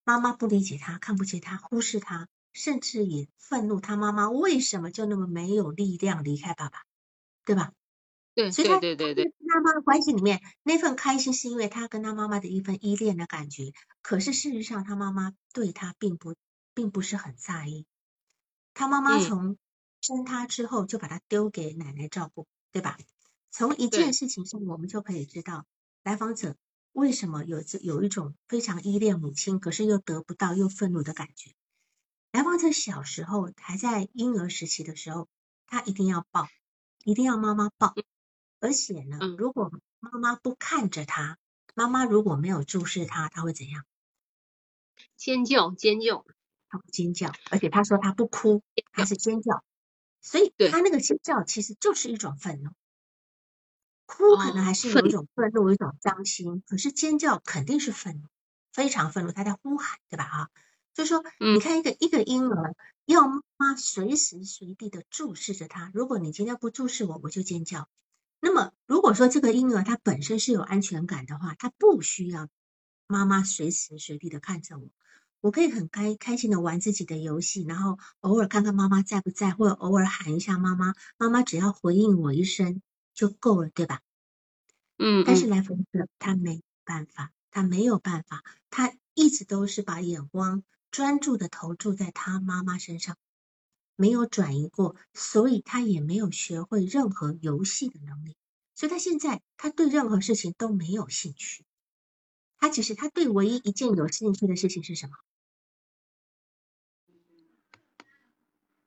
[0.03, 6.83] 妈妈不理解他，看不见他，忽视他，甚至也愤怒他妈妈为什么就那么没有力量离开爸爸，
[7.45, 7.73] 对吧？
[8.33, 13.73] 对，所以他对对对，跟他妈的关系里面那份开心是因为他跟他妈妈的一份依恋的感觉。
[14.01, 16.35] 可是事实上，他妈妈对他并不
[16.73, 17.85] 并不是很在意。
[18.73, 19.57] 他妈妈从
[19.99, 22.97] 生他之后就把他丢给奶奶照顾，对吧？
[23.51, 25.65] 从一件事情上，我们就可以知道
[26.03, 26.55] 来访者
[26.93, 31.51] 为什么有这有一种非常依恋母亲，可是又得不到又愤怒的感觉。
[32.31, 35.27] 来访者小时候还在婴儿时期的时候，
[35.67, 36.47] 他一定要抱，
[37.03, 37.93] 一定要妈妈抱。
[38.61, 41.39] 而且呢，如果妈妈不看着他，
[41.73, 43.83] 妈妈如果没有注视他，他会怎样？
[45.17, 46.23] 尖叫，尖叫，
[46.69, 48.61] 他不尖叫，而且他说他不哭，
[48.93, 49.63] 他是尖叫，
[50.21, 52.69] 所以他那个尖叫其实就是一种愤怒。
[54.05, 58.27] 哭可能还是有一种愤怒，一种伤心，可是尖叫肯定是愤怒，
[58.71, 60.25] 非常愤怒，他在呼喊，对吧？
[60.25, 60.49] 啊，
[60.93, 67.89] 就说你看一个一个婴儿要妈妈随时随地的注视着他，如果你今天不注视我，我就尖叫。
[68.43, 72.49] 那么，如果说这个婴儿他本身是有安全感的话，他不需要
[73.07, 74.89] 妈妈随时随地的看着我，
[75.41, 82.81] 我可以很开开心的玩自己的游戏，然后偶尔看看妈妈在不在，或者偶尔喊一下妈妈，妈妈只要回应我一声
[83.13, 83.99] 就够了，对吧？
[84.97, 85.23] 嗯。
[85.23, 93.17] 但是来访者他没办法，他没有办法，他一直都是把眼光专注的投注在他妈妈身上。
[93.95, 98.35] 没有转移过，所以他也没有学会任何游戏的能力，
[98.75, 101.65] 所以他现在他对任何事情都没有兴趣。
[102.57, 105.15] 他其实他对唯一一件有兴趣的事情是什么？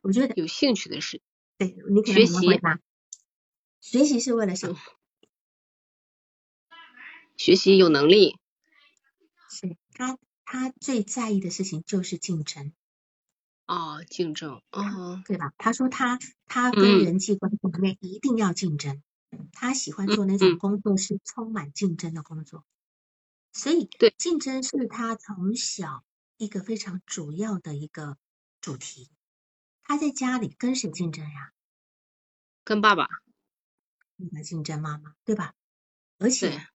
[0.00, 1.22] 我觉得有兴趣的事，
[1.56, 2.78] 对你可能怎么回答？
[3.80, 4.78] 学习是为了什么？
[7.36, 8.38] 学习有能力。
[9.50, 12.72] 是他他最在意的事情就是竞争。
[13.66, 15.52] 哦，竞争，哦，对吧？
[15.56, 19.02] 他说他他跟人际关系里面一定要竞争，
[19.52, 22.64] 他喜欢做那种工作是充满竞争的工作，
[23.52, 26.04] 所以对竞争是他从小
[26.36, 28.18] 一个非常主要的一个
[28.60, 29.10] 主题。
[29.82, 31.52] 他在家里跟谁竞争呀？
[32.64, 33.08] 跟爸爸。
[34.30, 35.54] 跟竞争妈妈，对吧？
[36.18, 36.66] 而且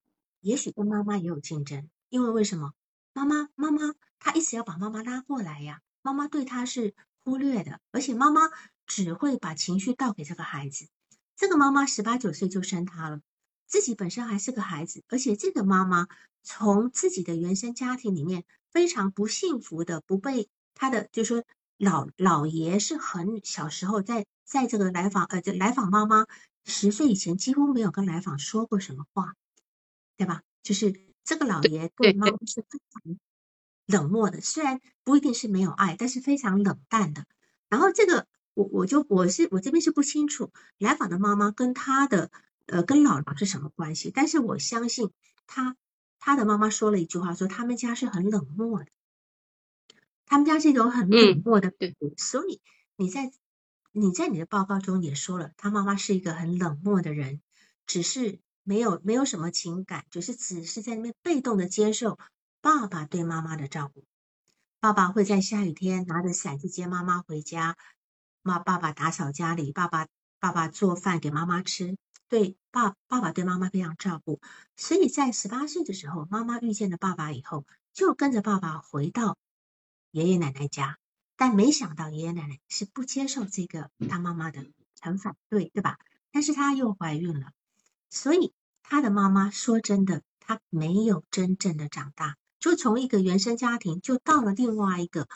[0.41, 2.73] 也许跟妈妈也有竞争，因为为什么？
[3.13, 5.81] 妈妈妈妈他一直要把妈妈拉过来呀。
[6.01, 8.41] 妈妈对他是忽略的，而且妈妈
[8.85, 10.87] 只会把情绪倒给这个孩子。
[11.35, 13.21] 这个妈妈十八九岁就生他了，
[13.65, 16.07] 自己本身还是个孩子，而且这个妈妈
[16.43, 21.43] 从自己的原生家庭里面非常不幸福的，不被他的，就是说
[21.77, 26.25] 老老爷是很小时候在在这个来访呃，这来访妈妈
[26.65, 29.33] 十岁以前几乎没有跟来访说过什么话，
[30.17, 30.41] 对吧？
[30.61, 33.17] 就是这个老爷对妈妈是非常
[33.91, 37.25] 冷漠的，虽然不一定是没有爱，但是非常冷淡的。
[37.69, 42.29] 然后这个我我就我是我这边是不清楚来访的妈妈跟他的
[42.67, 45.09] 呃跟姥姥是什么关系，但是我相信
[45.47, 45.75] 他
[46.19, 48.85] 他的妈妈说了一句话，说他们家是很冷漠的。
[50.25, 52.61] 他们家是一种很冷漠的，对，所以
[52.95, 53.31] 你在
[53.91, 57.41] 你在你的报告中也说了，他妈妈是一个很冷漠的人，
[57.87, 62.19] 只是没有没有什么情感，就是只是在那边被动的接受
[62.61, 64.05] 爸爸对妈妈的照顾。
[64.79, 67.77] 爸爸会在下雨天拿着伞去接妈妈回家，
[68.41, 70.07] 妈爸爸打扫家里，爸爸
[70.39, 74.39] 爸爸做饭给妈妈吃，对爸爸爸对妈妈非常照顾。
[74.75, 79.37] 所以在十八岁的时候，妈妈遇见了爸爸以后，就跟着爸爸回到。
[80.11, 80.97] 爷爷奶奶家，
[81.35, 84.65] 但没想到爷爷奶奶是不接受这个他妈妈的，
[84.99, 85.99] 很反对，对吧？
[86.31, 87.51] 但是她又怀孕了，
[88.09, 95.27] 所以他的妈妈说真的，她没有真正的长大，就从一个原生家庭就到了另外一个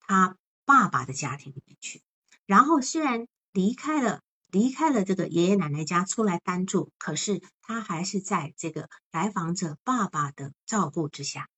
[0.00, 2.02] 他爸爸的家庭里面去。
[2.46, 11.48] 然后虽然离开了离开了这个爷爷奶奶家出来单住，可是他还是在这个来访者爸爸的照顾之下，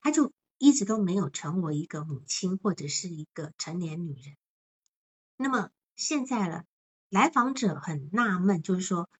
[0.00, 0.32] 他就。
[0.64, 4.36] 一直都没有成为一个母亲或者是一个成年女人。
[5.36, 6.62] 那么现在呢，
[7.08, 9.10] 来访者很纳闷，就是说，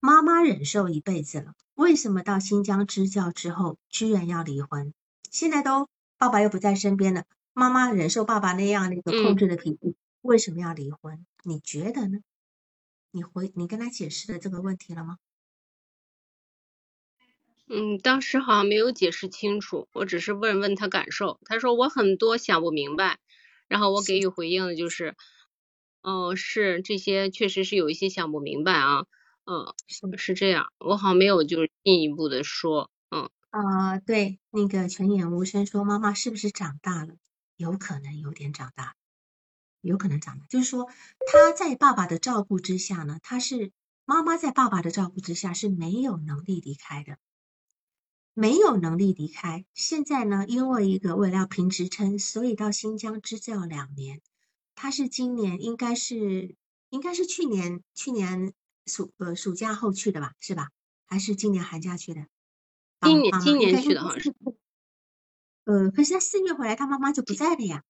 [0.00, 4.94] 妈妈忍受一辈子了，为什么到新疆支教之后居然要离婚？
[5.30, 11.26] 现在都爸爸又不在身边了，妈妈忍受爸爸那样的一个控制的脾气，为什么要离婚？
[11.42, 12.20] 你觉得呢？
[13.10, 15.18] 你回你跟他解释了这个问题了吗？
[17.66, 21.40] 嗯，当时好像没有解释清楚，我只是问问他感受。
[21.44, 23.18] 他说我很多想不明白，
[23.68, 25.16] 然后我给予回应的就是，
[26.02, 29.06] 哦，是这些确实是有一些想不明白啊，
[29.46, 37.14] 嗯，是是这样，我好像没有就是进一步的说，嗯啊，对，那个泉眼无声说妈妈是不是长大了？
[37.56, 38.96] 有可能有点长大，
[39.80, 40.88] 有可能长大，就是说
[41.30, 43.70] 他在爸爸的照顾之下呢，他是
[44.04, 47.18] 妈妈在爸爸的照顾之下是没有能力离开的。
[48.36, 54.20] 没有能力离开，现在呢，因为一个为了要评职称，所以到新疆支教两年。
[54.74, 56.56] 他是今年应该是
[56.90, 58.52] 应该是去年去年
[58.86, 60.70] 暑呃暑假后去的吧，是吧？
[61.06, 62.26] 还是今年寒假去的？
[63.00, 64.34] 今年今年去的好像是。
[65.64, 67.82] 呃，可是他四月回来，他妈妈就不在了呀。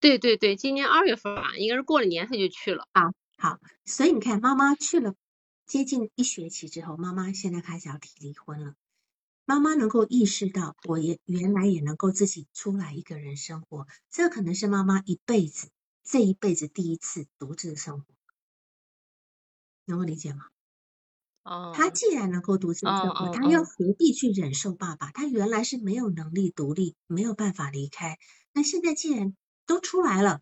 [0.00, 2.86] 对对对，今年二月份吧，应该是过了年他就去了。
[2.92, 5.14] 啊，好，所以你看，妈妈去了。
[5.66, 8.74] 接近一学期之后，妈妈现在开始要提离婚了。
[9.44, 15.68] 妈妈能够意识到，我也原来也能够自己出来一个人生活，这可能是妈妈一辈子
[16.04, 18.04] 这一辈子第一次独自生活，
[19.88, 20.44] 能够理解吗？
[21.42, 21.72] 哦。
[21.74, 25.10] 他既然能够独自生活，他又何必去忍受爸爸？
[25.10, 28.18] 他原来是没有能力独立，没有办法离开。
[28.52, 29.34] 那现在既然
[29.66, 30.40] 都出来了，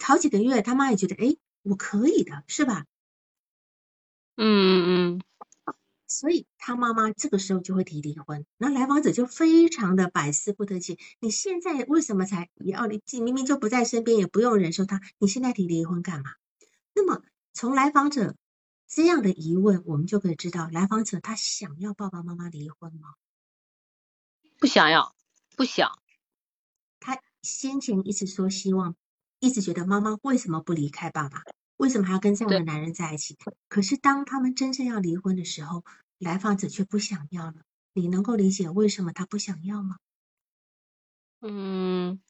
[0.00, 2.84] 好几个月，他妈也觉得，哎，我可以的，是吧？
[4.36, 5.74] 嗯嗯嗯，
[6.06, 13.02] 所以他妈妈这个时候就会提离婚，那来访者就非常的百思不得其你现在为什么才要离？
[13.22, 16.30] 明明就不在身边，也不用忍受他，你现在提离婚干嘛？
[16.94, 17.22] 那么
[17.52, 18.34] 从来访者
[18.90, 23.14] 这样的疑问，我们就可以知道，来访者他想要爸爸妈妈离婚吗？
[24.58, 25.14] 不想要，
[25.56, 25.96] 不想。
[26.98, 28.96] 他先前一直说希望，
[29.38, 31.44] 一直觉得妈妈为什么不离开爸爸？
[31.76, 33.38] 为什么还要跟这样的男人在一起？
[33.68, 35.84] 可是当他们真正要离婚的时候，
[36.18, 37.62] 来访者却不想要了。
[37.92, 39.98] 你能够理解为什么他不想要吗？
[41.42, 42.20] 嗯，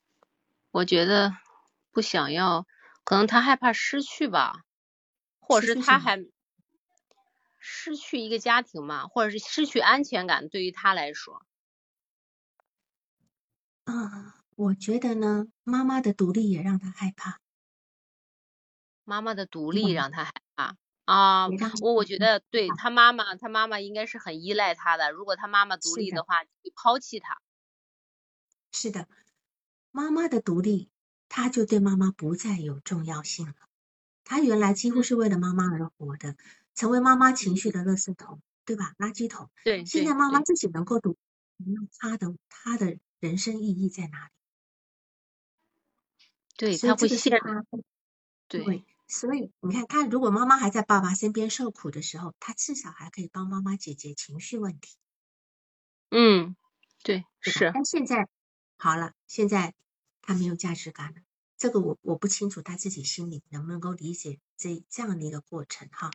[0.70, 1.34] 我觉得
[1.90, 2.66] 不想要，
[3.02, 4.62] 可能他害怕失去吧，
[5.38, 6.22] 或者是他还
[7.60, 11.46] 失去一个家庭嘛，或者是失去安全感，对于他来说。
[13.84, 17.38] 啊，我觉得呢，妈妈的独立也让他害怕。
[19.04, 21.48] 妈妈的独立让他害怕啊！
[21.82, 25.10] 我我觉得对他妈妈，他妈妈应该是很依赖他的。
[25.10, 27.40] 如果他妈妈独立的话，你抛弃他。
[28.70, 29.08] 是的，
[29.90, 30.90] 妈妈的独立，
[31.28, 33.54] 他就对妈妈不再有重要性了。
[34.22, 36.36] 他原来几乎是为了妈妈而活的，
[36.74, 38.94] 成为妈妈情绪的垃圾桶，对吧？
[38.98, 39.50] 垃圾桶。
[39.64, 39.84] 对。
[39.84, 41.16] 现在妈妈自己能够独，
[41.98, 44.32] 他的他的人生意义在哪里？
[46.56, 47.40] 对他会陷。
[48.48, 48.84] 对。
[49.08, 54.96] 所以你看，他如果妈妈还在爸爸身边受苦的时候，他至少还可以帮妈妈解决情绪问题。
[56.10, 56.54] 嗯，
[57.02, 57.72] 对，是。
[57.74, 58.28] 但现在
[58.76, 59.74] 好了，现在
[60.22, 61.22] 他没有价值感了。
[61.56, 66.12] 这个我我不清楚他自己心里能不能够理解这这样的一个过程哈。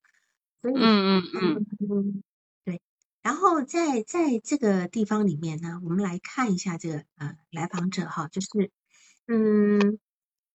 [0.65, 2.23] 所以，嗯嗯嗯，
[2.63, 2.81] 对。
[3.21, 8.71] 然后在在这个地方里面呢，我们来看一下这个呃来访者哈，就是
[9.27, 9.99] 嗯，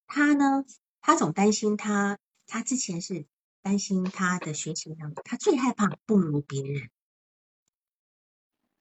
[0.09, 0.65] 他呢，
[1.01, 3.25] 他总担心他他之前是
[3.63, 6.91] 担心他的学习能力，他最害怕不如别人。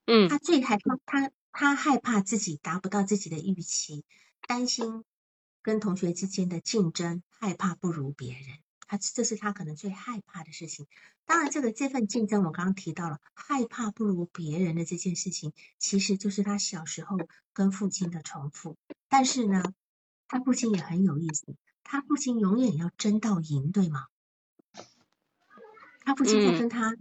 [0.08, 4.04] 嗯，他最害怕他他害怕自己达不到自己的预期，
[4.48, 5.04] 担心
[5.62, 8.58] 跟同学之间的竞争，害怕不如别人。
[8.90, 10.86] 他这是他可能最害怕的事情。
[11.26, 17.18] 当然，这个这份竞争我刚刚提到了，害怕不如别人的这件事情，其实就是他小时候
[17.54, 18.76] 跟父亲的重复。
[19.08, 19.64] 但是呢，
[20.28, 24.08] 他父亲也很有意思，他父亲永远要争到赢，对吗？
[26.04, 26.98] 他父亲在跟他。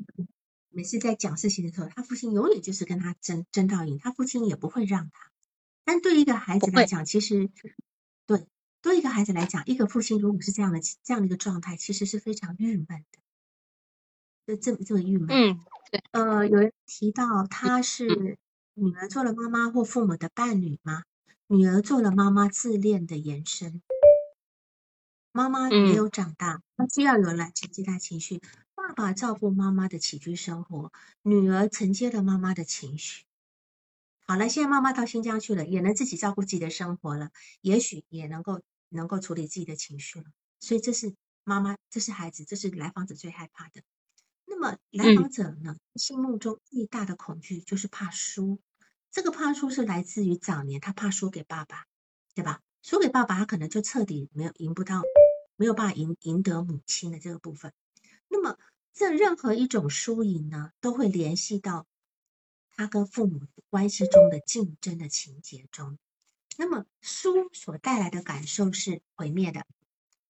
[0.71, 5.33] 每次在讲事情的时候，他父亲永远就是跟他争争到赢，他父亲也不会让他。
[5.83, 7.51] 但对一个孩子来讲，其实
[8.27, 8.47] 对
[8.89, 13.19] 对一个孩子来讲，一个父亲如果是这样的这样的一个状态，其实是非常郁闷的。
[14.47, 15.29] 这这么这么郁闷。
[15.31, 15.61] 嗯，
[15.91, 16.03] 对。
[16.13, 18.39] 呃，有人提到他是
[18.75, 21.03] 女儿做了妈妈或父母的伴侣吗？
[21.49, 23.83] 女儿做了妈妈自恋的延伸。
[25.33, 28.41] 妈妈没有长大，她需要有人来承接她情绪。
[28.75, 33.25] 爸爸照顾妈妈的起居生活，女儿承接了妈妈的情绪。
[34.27, 37.31] 好了，现在妈妈到新疆去了，也能自己照顾自己的生活了，
[37.61, 40.27] 也许也能够能够处理自己的情绪了。
[40.61, 41.15] 所以这是
[41.45, 43.83] 妈妈，这是孩子，这是来访者最害怕的。
[44.45, 48.59] 那么来访者呢，心目中最大的恐惧就是怕输。
[49.11, 51.87] 这个怕输是来自于早年他怕输给爸爸，
[52.35, 52.61] 对吧？
[52.83, 55.03] 输给爸爸，他可能就彻底没有赢不到，
[55.57, 57.73] 没有办法赢赢得母亲的这个部分。
[58.29, 58.59] 那么，
[58.93, 61.87] 这任何一种输赢呢，都会联系到
[62.71, 65.99] 他跟父母关系中的竞争的情节中。
[66.61, 69.65] 那么，输所带来的感受是毁灭的、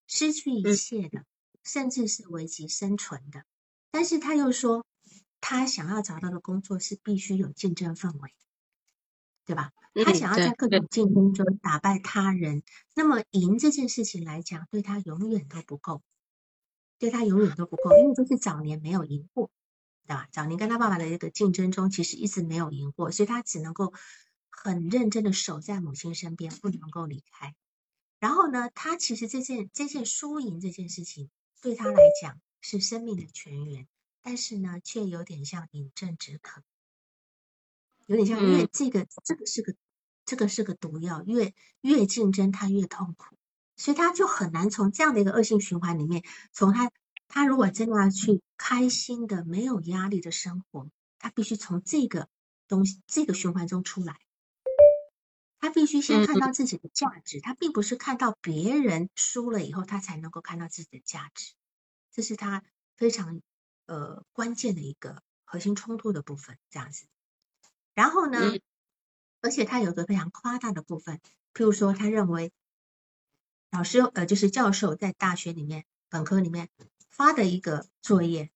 [0.07, 1.24] 失去一切的，
[1.64, 3.45] 甚至是危及生存的。
[3.91, 4.85] 但是他又说，
[5.41, 8.35] 他想要找到的工作是必须有竞争氛围，
[9.47, 9.72] 对吧？
[10.05, 12.62] 他想要在各种竞争中打败他人。
[12.95, 16.03] 那么，赢这件事情来讲，对他永远都不够。
[16.99, 19.51] 对他永远都不够，因为这是早年没有赢过，
[20.07, 20.29] 对吧？
[20.31, 23.95] 早年跟他爸爸的一个竞争中，其实一直没有赢过，所以他只能够
[24.64, 27.54] 很认真的守在母亲身边，不能够离开。
[28.18, 31.30] 然后呢，他其实这件这件输赢这件事情，
[31.62, 33.86] 对他来讲是生命的泉源，
[34.20, 36.62] 但是呢，却有点像饮鸩止渴，
[38.06, 39.74] 有点像，因为这个这个是个
[40.24, 43.36] 这个是个毒药，越越竞争他越痛苦。
[43.76, 46.90] 所以他就很难从这样的一个恶性循环里面，从他
[47.28, 50.90] 他如果真的要去开心的、没有压力的生活，
[51.20, 52.28] 他必须从这个
[52.66, 54.18] 东西、这个循环中出来。
[55.59, 61.52] 他必须先看到自己的价值，他并不是看到别人输了以后，他才能够看到自己的价值。
[62.12, 62.64] 这是他
[62.96, 63.40] 非常
[63.86, 67.06] 呃关键的一个核心冲突的部分，这样子。
[67.94, 68.38] 然后呢，
[69.40, 71.20] 而且他有个非常夸大的部分，
[71.54, 72.52] 譬如说，他认为。
[73.70, 76.70] 老师呃，就是教授在大学里面、本科里面
[77.11, 78.50] 发的一个作业，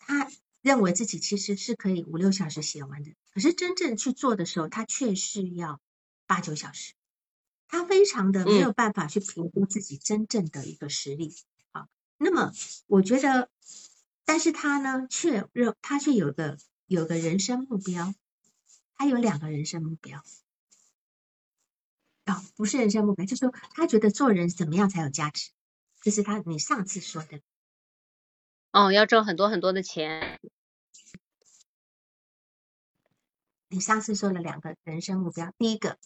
[0.00, 0.28] 他
[0.60, 5.80] 认为自己其实是可以五六小时写完的，可是真正去做的时候，他却是要
[6.26, 6.94] 八九小时。
[7.68, 11.34] 他非常的没有办法去评估自己真正的一个实力。
[11.72, 12.52] 好，那么
[12.86, 13.50] 我觉得，
[14.24, 18.14] 但是他呢，却认他却有个有个人生目标，
[18.94, 20.22] 他有两个人生目标。
[22.26, 25.50] 哦，不是人生目标，就是说他觉得做人怎么样才有价值，
[26.02, 27.40] 这是他你上次说的。
[28.70, 30.38] 哦，要挣很多很多的钱。
[33.68, 35.98] 你上次说了两个人生目标，第一个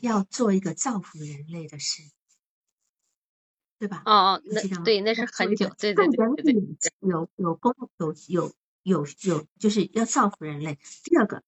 [0.00, 2.02] 要做一个造福人类的事，
[3.78, 4.02] 对吧？
[4.06, 10.78] 哦哦，那对，那是很久，对对对对对，有有功有有有有，就是要造福人类。
[11.04, 11.42] 第二个。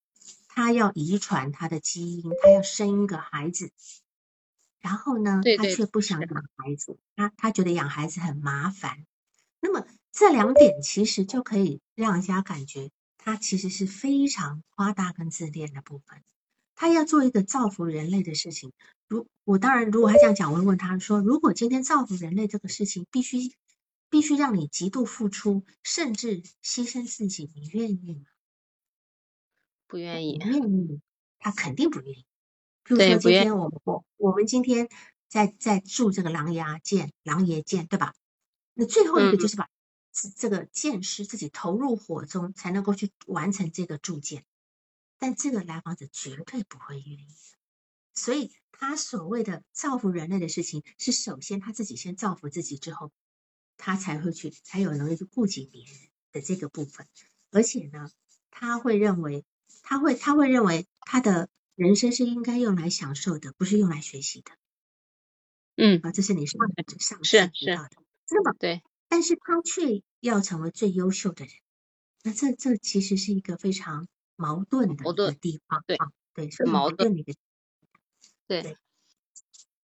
[0.55, 3.73] 他要遗传他的基因，他要生一个孩子，
[4.81, 9.07] 然后呢，他却不想养孩子，他他觉得养孩子很麻烦。
[9.61, 12.91] 那么这两点其实就可以让人家感觉
[13.25, 16.23] 他其实是非常夸大跟自恋的部分。
[16.75, 18.73] 他要做一个造福人类的事情，
[19.07, 23.39] 如我当然如果他这样讲，我会问他说：如果今天造福人类这个事情必须
[24.11, 28.27] 必须让你极度付出，甚至牺牲自己，你愿意吗？
[29.87, 31.01] 不愿意，愿意，
[31.39, 32.27] 他肯定不愿意。
[32.83, 34.89] 比如说今天我们我我们今天
[35.29, 38.15] 在在住这个狼牙剑、狼爷剑，对吧？
[38.75, 39.69] 那最后一个就是把
[40.37, 44.45] 这个剑师自己投入火中，才能够去完成这个铸剑。
[45.19, 47.29] 但这个来访者绝对不会愿意。
[48.15, 53.11] 所以他所谓的造福人类的事情，是首先他自己先造福自己之后，
[53.77, 55.95] 他才会去才有能力去顾及别人
[56.33, 57.07] 的这个部分。
[57.51, 58.11] 而且呢，
[58.51, 59.45] 他会认为，
[59.83, 64.53] 他会他会认为他的人生是应该用来享受的，不是用来学习的。
[65.77, 66.61] 嗯，啊，这是你上
[66.99, 67.71] 上是是，
[68.31, 68.83] 那么对，
[69.13, 71.53] 但是他却要成为最优秀的人，
[72.23, 75.99] 那这这其实是一个非常矛盾的一个地方，对，
[76.33, 77.35] 对，是矛盾的一个，
[78.47, 78.79] 对，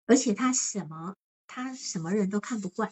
[0.07, 1.15] 而且他什么
[1.45, 2.91] 他什么人都看不惯，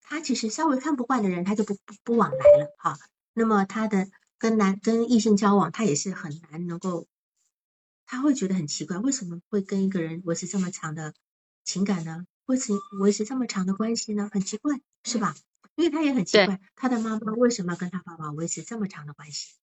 [0.00, 2.98] 他其实稍微看不惯的人，他就不不不往来了，哈。
[3.32, 4.08] 那么他的
[4.38, 7.06] 跟男跟异性交往，他也是很难能够，
[8.04, 11.14] 他会觉得很奇怪，为什么会跟一个人维持这么长的。
[11.62, 15.36] 情感呢，维持维持这么长的关系呢，很奇怪，是吧？
[15.74, 19.54] 因为他也很奇怪，他的妈妈为什么要跟他爸爸维持这么长的关系？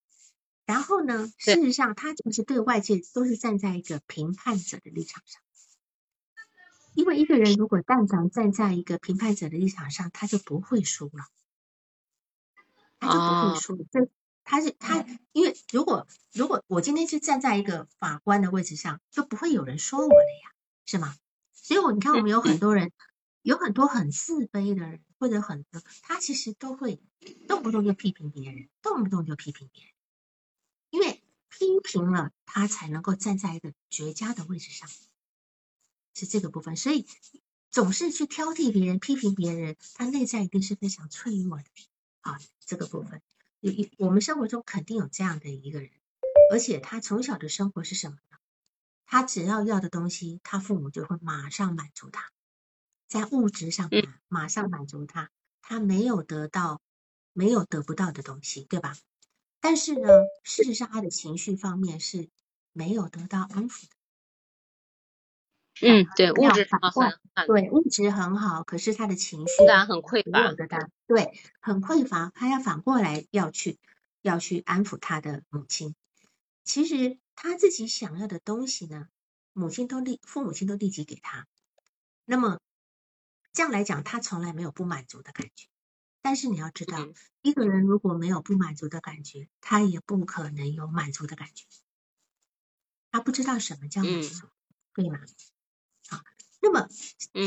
[0.66, 5.42] 然后呢，事实上他就是对外界都是站在一个评判者的立场上，
[6.94, 11.26] 因为一个人如果但凡站在一个评判者的立场上，他就不会输了，
[13.00, 13.88] 他就不会输。
[13.92, 14.08] 这
[14.44, 20.10] 他是他，因为如果如果我今天是站在一个法官的位置上，就不会有人说我了
[20.44, 20.52] 呀，
[20.86, 21.16] 是吗？
[21.54, 22.92] 所以，我你看，我们有很多人，
[23.42, 27.02] 有很多很自卑的人，或者很多，他其实都会
[27.48, 29.94] 动不动就批评别人，动不动就批评别人，
[30.90, 34.90] 因为批评了，他才能够站在一个绝佳的位置上，
[36.14, 36.78] 是这个部分。
[36.78, 37.06] 所以，
[37.70, 41.66] 总是去挑剔别人、批评别人，他内在一定是非常脆弱的
[42.22, 42.40] 啊。
[42.66, 43.22] 这个部分，
[43.60, 45.92] 有一我们生活中肯定有这样的一个人，
[46.54, 48.18] 而且他从小的生活是什么？
[49.06, 52.32] 他只要要的东西，他父母就会马上满足他，
[53.10, 53.90] 在物质上
[54.30, 55.30] 马上满足他，
[55.62, 56.80] 他没有得到
[57.34, 58.96] 没有得不到的东西，对吧？
[59.60, 60.08] 但是呢，
[60.44, 62.30] 事实上他的情绪方面是
[62.72, 63.90] 没有得到安抚的。
[65.82, 66.92] 嗯，对，物质很好
[67.46, 70.54] 对物质很好，可是他的情绪很匮乏，
[71.08, 73.78] 对很匮乏，他要反过来要去
[74.22, 75.96] 要去安抚他的母亲，
[76.64, 77.18] 其实。
[77.42, 79.08] 他自己想要的东西呢，
[79.54, 81.48] 母亲都立，父母亲都立即给他。
[82.26, 82.60] 那么
[83.52, 85.68] 这样来讲，他从来没有不满足的感觉。
[86.22, 87.08] 但是你要知道，
[87.42, 91.66] 一个人如果没有不满足的感觉，他也不可能有满足的感觉。
[93.12, 94.48] 他不知道什么叫满足，
[94.94, 95.20] 对吗？
[96.08, 96.22] 好，
[96.62, 96.88] 那么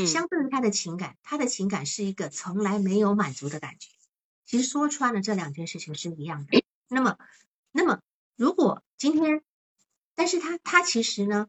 [0.05, 3.89] 相对于他的情感，他的情感是一个从来没有满足的感觉。
[4.45, 6.63] 其实说穿了，这两件事情是一样的。
[6.87, 7.17] 那么，
[7.71, 8.01] 那么
[8.35, 9.43] 如果今天。
[10.15, 11.47] 但是他他其实呢，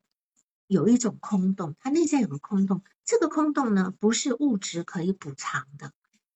[0.67, 5.93] 有一种空洞，他内在有个空洞，这个空洞呢不是物质可以补偿的，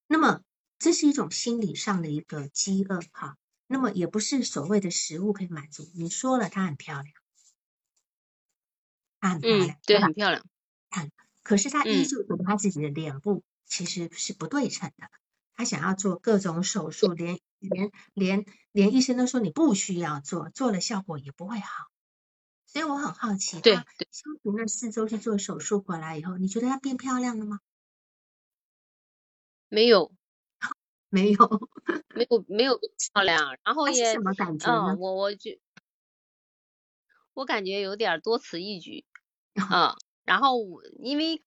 [0.06, 0.42] 那么
[0.78, 5.90] 这是一种心理上的一个饥饿哈，那么也不是所谓的食物可以满足。
[5.94, 7.14] 你说了，她很漂亮，
[9.20, 10.44] 它很漂亮，对，很漂亮，
[10.90, 11.10] 看，
[11.42, 15.08] 可是她依旧觉得她自己的脸部其实是不对称的，
[15.56, 21.86] 她想要做各种手术，连连连连医生都说你不需要做，做了效果也不会好。
[22.68, 27.60] 所以我很好奇，对，修平了四周去做手术回来以后，你觉得她变漂亮了吗？
[29.70, 30.12] 没有，
[31.08, 31.70] 没有，
[32.14, 32.78] 没有，没有
[33.12, 33.56] 漂亮。
[33.64, 34.94] 然后也什么感觉呢？
[34.98, 35.52] 我我就
[37.32, 39.06] 我感觉有点多此一举
[39.54, 39.96] 啊。
[40.24, 40.58] 然后
[40.98, 41.42] 因为。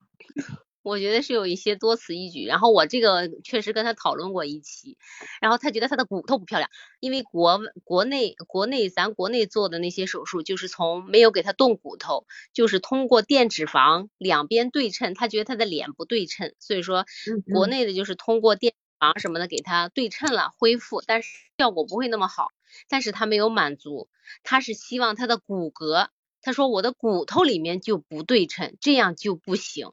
[0.84, 4.98] 我觉得是有一些多此一举，然后我这个确实跟他讨论过一期，
[5.40, 6.70] 然后他觉得他的骨头不漂亮，
[7.00, 17.06] 因为国国内国内咱国内做的那些手术，就是从没有给他动骨头，就是通过垫脂肪两边对称，他觉得他的脸不对称，所以说
[17.54, 22.48] 国内的就是通过垫脂肪什么的给他对称了恢复，但是效果不会那么好，
[22.90, 24.10] 但是他没有满足，
[24.44, 26.08] 他是希望他的骨骼，
[26.42, 29.92] 他说我的骨头里面就不对称，这样就不行。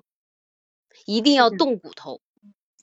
[1.07, 2.21] 一定要动骨头，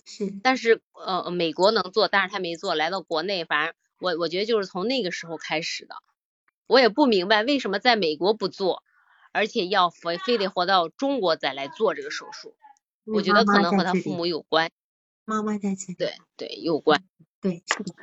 [0.05, 2.76] 是，但是呃，美国能做，但是他没做。
[2.76, 5.95] 来到国内，反正我我觉得就是从那个时候开始的。
[6.68, 8.84] 我也不明白为什么在美国不做，
[9.32, 12.55] 而且要非非得活到中国再来做这个手术。
[13.05, 14.72] 我觉得可能和他父母有关。
[15.26, 15.93] 妈妈在这里。
[15.93, 17.03] 对对，有关。
[17.39, 17.93] 对，是的。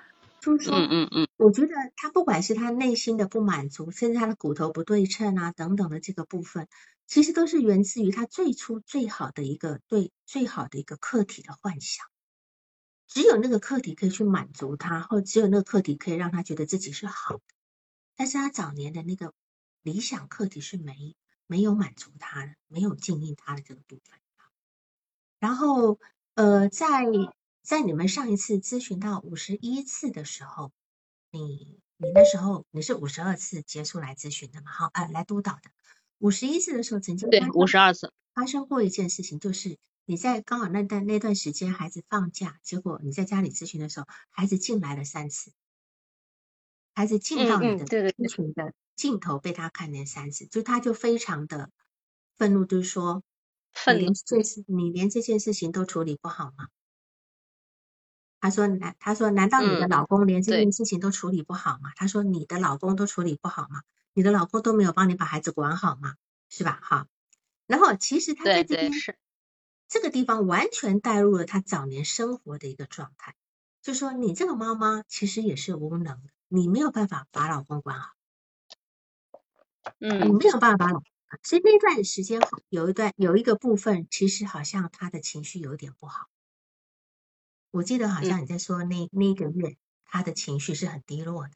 [0.41, 6.69] 就是说，嗯嗯嗯，我觉得他不管是他内心的不满足，甚至他的骨头不对称啊等等的这个部分。
[7.13, 12.07] 其实都是源自于他最初最好的一个对最好的一个客体的幻想，
[13.07, 17.43] 只有那个客体可以去满足他，或只有那个客体可以让他觉得自己是好的。
[18.17, 19.35] 但是他早年的那个
[19.83, 21.15] 理想客体是没
[21.47, 24.19] 没有满足他的，没有经营他的这个部分。
[25.39, 26.01] 然后
[26.33, 27.05] 呃，在
[27.61, 30.73] 在你们上一次咨询到五十一次的时候，
[31.31, 34.73] 你你那时候你是五十二次结束来咨询的嘛？
[34.73, 35.71] 好，呃，来督导的。
[36.23, 45.51] 五十一次的时候曾经对五十二次发生过一件事情，就是你在刚好那段那段时间孩子放假，结果你在家里咨询的时候，孩子进来了三次，
[46.95, 51.71] 孩子进到你的咨询的镜头被他看见三次，就他就非常的
[52.37, 53.25] 愤怒，就是说，
[53.89, 56.69] 你连这事你连这件事情都处理不好吗？
[58.39, 61.91] 他说难，他说难道你的老公连这件事情都处理不好吗？
[61.97, 63.83] 他说你的老公都处理不好吗？
[64.15, 66.17] 你的老公都没有帮你把孩子管好嘛？
[66.55, 66.79] 是吧？
[66.83, 67.09] 哈，
[67.67, 69.17] 然后其实他在这边是
[69.89, 73.35] 这个地方完全带入了他早年生活的一个状态，
[73.81, 78.11] 就说你这个妈妈其实也是无能的，你没有办法把老公管好，
[79.99, 81.07] 嗯，你没有办法把老公，
[81.43, 82.39] 所以那段时间
[82.69, 86.27] 有一段有一个部分，其实好像他的情绪有点不好。
[87.71, 91.55] 我记得好像你在说那那一个月他的情绪是很低落的，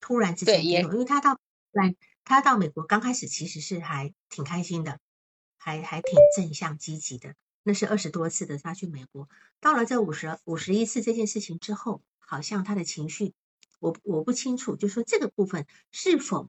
[0.00, 1.38] 突然之间低落，因为他到。
[1.74, 5.00] 对，他到美国刚开始其实是还挺开心的，
[5.56, 7.34] 还还挺正向积极的。
[7.64, 13.34] 那是二十多次的他去美国，到了这五十五十一次这件事情之后，好像他的情绪，
[13.80, 16.48] 我我不清楚，就说这个部分是否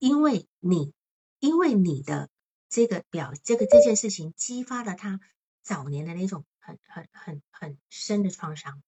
[0.00, 0.92] 因为你
[1.38, 2.28] 因为你的
[2.68, 5.20] 这个表这个这件事情激发了他
[5.62, 8.82] 早年的那种很很很很深的创伤，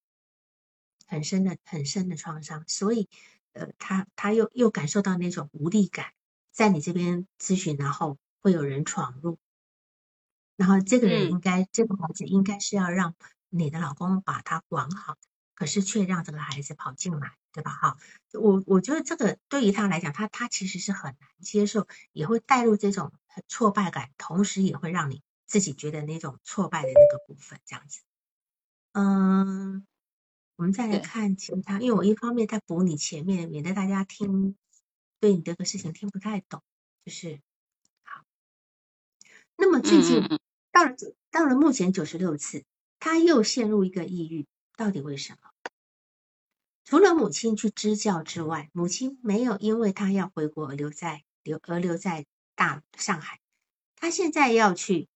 [1.07, 3.09] 很深的很深的创伤，所以。
[3.53, 6.13] 呃，他他又又感受到那种无力感，
[6.53, 9.39] 在你这边咨询，然后会有人闯入，
[10.57, 13.15] 然后这个人应该这个孩子应该是要让
[13.49, 15.17] 你的老公把他管好，
[15.55, 17.73] 可是却让这个孩子跑进来，对吧？
[17.73, 17.99] 哈，
[18.33, 23.13] 我我觉得这个对于他来讲，他他其实是很难接受，也会带入这种
[23.49, 28.01] 挫败感，同时也会让你自己觉得那种挫败的那个部分，这样子，
[28.93, 29.87] 嗯。
[30.61, 34.55] 我们再来看其他，因为我一方面在补你前面，免得大家听
[35.19, 36.63] 对你这个事情听不太懂，
[37.03, 37.41] 就是
[38.03, 38.23] 好。
[39.57, 40.23] 那么最近
[40.71, 40.95] 到了
[41.31, 42.67] 到了目前九十六次，
[42.99, 44.47] 他又陷入一个抑郁，
[44.77, 45.51] 到底为什么？
[46.85, 53.41] 除了母亲去支教之外，母亲没有因为他要回国而留在留而留在大上海，
[53.97, 55.09] 他现在要去，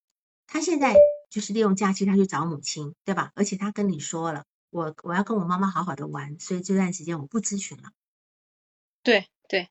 [0.47, 0.97] 他现在
[1.29, 3.31] 就是利用假期他去找母亲，对吧？
[3.35, 4.47] 而且他跟你说了。
[4.75, 7.93] 我我要跟我妈妈好好的玩，所以这段时间我不咨询了。
[9.05, 9.71] 对对，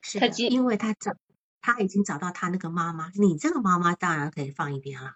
[0.00, 1.14] 是的，因为他找
[1.60, 5.14] 他已经找到他那个妈妈，你这个妈妈当然可以放一边了。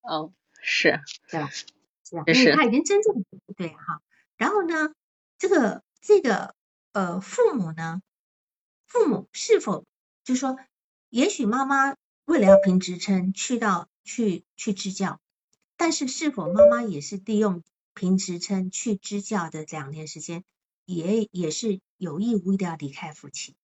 [0.00, 0.32] 哦，
[0.62, 1.50] 是，对吧？
[1.50, 3.22] 是啊，因为他已经真正
[3.54, 4.00] 对哈。
[4.38, 4.94] 然后呢，
[5.36, 6.54] 这个这个
[6.92, 8.00] 呃父母呢，
[8.86, 9.84] 父母是否
[10.24, 10.56] 就说，
[11.10, 15.20] 也许妈妈为了要评职称，去到去去支教。
[15.76, 17.62] 但是，是否妈妈也是利用
[17.94, 20.44] 评职称去支教的两年时间，
[20.84, 23.54] 也也是有意无意的要离开父亲，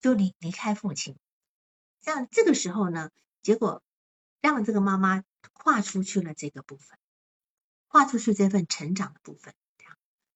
[0.00, 1.16] 就离离开父亲，
[2.02, 3.10] 像这个时候呢，
[3.42, 3.82] 结果
[4.40, 6.98] 让这个妈妈跨出去了这个部分，
[7.88, 9.54] 跨出去这份成长的部分。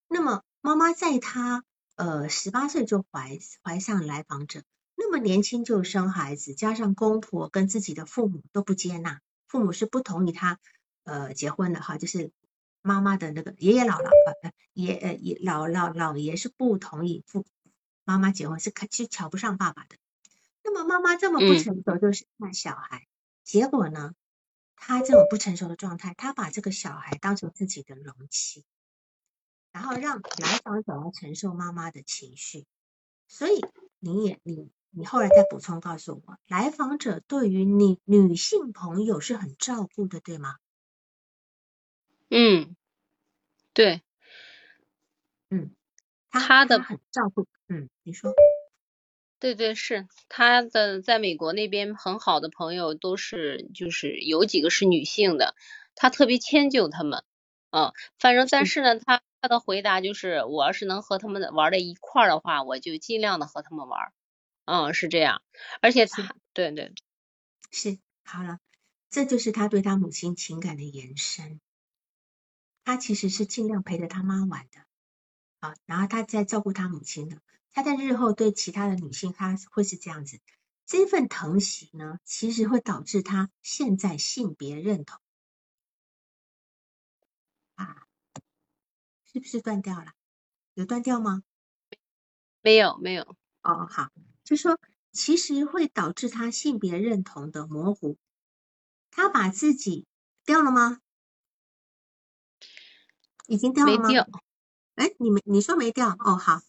[0.09, 1.65] 那么，妈妈在她
[1.95, 4.65] 呃十八岁就怀怀上来访者，
[4.97, 9.21] 那么年轻就生孩子，加上公婆跟自己的父母都不接纳。
[9.51, 10.61] 父母是不同意他
[11.03, 12.31] 呃结婚的哈，就是
[12.83, 14.09] 妈妈的那个爷爷姥姥
[14.43, 17.45] 呃爷呃爷姥姥姥爷是不同意父
[18.05, 19.97] 妈妈结婚，是看其实瞧不上爸爸的。
[20.63, 23.09] 那么妈妈这么不成熟，就是看小孩，
[23.43, 24.15] 结果呢，
[24.77, 28.65] 他这种不成熟的状态，他把这个小孩当成自己的容器，
[29.73, 32.67] 然后让来访者来承受妈妈的情绪，
[33.27, 33.61] 所以
[33.99, 34.71] 你也你。
[34.93, 40.57] 你后来再补充告诉我，来访者对于你女性朋友是很照顾的，对吗？
[42.31, 42.77] 嗯，
[43.75, 44.03] 对，
[45.51, 45.75] 嗯，
[46.31, 48.33] 他的很照顾，嗯，你说，
[49.41, 55.55] 对对，是他的在美国那边很好的朋友都是，就是有几个是女性的，
[55.95, 57.25] 他特别迁就他们，
[57.71, 64.13] 嗯，反正但是呢，他他的回答就是，我要是能和他们玩在一块儿的话，我就尽量的和他们玩。
[64.71, 65.43] 嗯，是这样，
[65.83, 66.95] 而且他，对对，
[67.73, 68.61] 是好了，
[69.11, 71.61] 这就是他对他母亲情感的延伸。
[72.85, 74.85] 他其实是尽量陪着他妈玩的，
[75.59, 77.39] 啊，然后他在照顾他母亲的。
[77.73, 80.41] 他在日后对其他的女性，他会是这样子。
[80.87, 85.21] 这份疼惜呢，其实会导致他现在性别认同
[87.75, 88.07] 啊，
[89.33, 90.13] 是不是断掉了？
[90.75, 91.43] 有断掉吗？
[92.63, 93.37] 没有，没有。
[93.63, 94.11] 哦，好。
[94.51, 94.81] 就说，
[95.13, 98.19] 其实会导致他性别认同的模糊。
[99.13, 100.07] 他把自己
[100.45, 101.01] 掉了吗？
[103.47, 104.09] 已经掉了吗？
[104.09, 104.29] 没掉。
[104.97, 106.17] 哎，你没你说没掉？
[106.19, 106.63] 哦，好，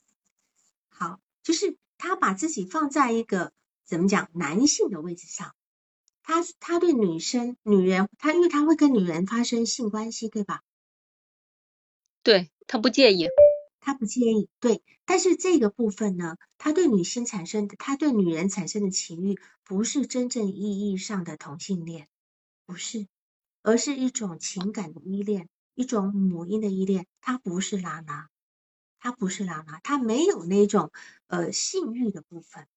[0.89, 3.51] 好，就是他把自己放在一个
[3.83, 5.55] 怎么讲男性的位置上，
[6.21, 10.61] 他他对女生、女人，他因为他会跟女人发生性关系，对吧？
[12.21, 13.27] 对他不介意，
[13.81, 14.81] 他不介意，对。
[15.03, 22.07] 但是这个部分呢，他对女性产生的，他对女人产生的情欲，不是真正意义上的同性恋，
[22.65, 23.07] 不是，
[23.63, 27.07] 而是一种情感的依恋，一种母婴的依恋。
[27.19, 28.29] 他不是拉拉，
[28.99, 30.91] 他不是拉拉，他没有那种
[31.27, 32.67] 呃性欲的部分，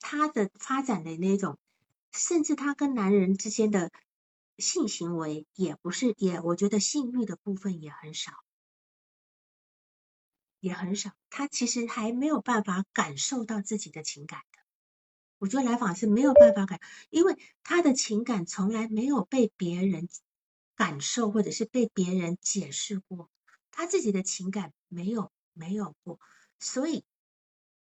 [0.00, 1.58] 他的发展的那种，
[2.12, 3.90] 甚至他跟男人之间的
[4.56, 8.43] 性行为也不是，也我觉得性欲的部分也很少。
[10.64, 14.58] 也很少，他其实还没有办法感受到自己的情感的。
[15.36, 20.08] 我觉得来访是没有办法感，因为他的情感从来没有被别人
[20.74, 23.28] 感受，或者是被别人解释过，
[23.70, 26.18] 他自己的情感没有没有过，
[26.58, 27.04] 所以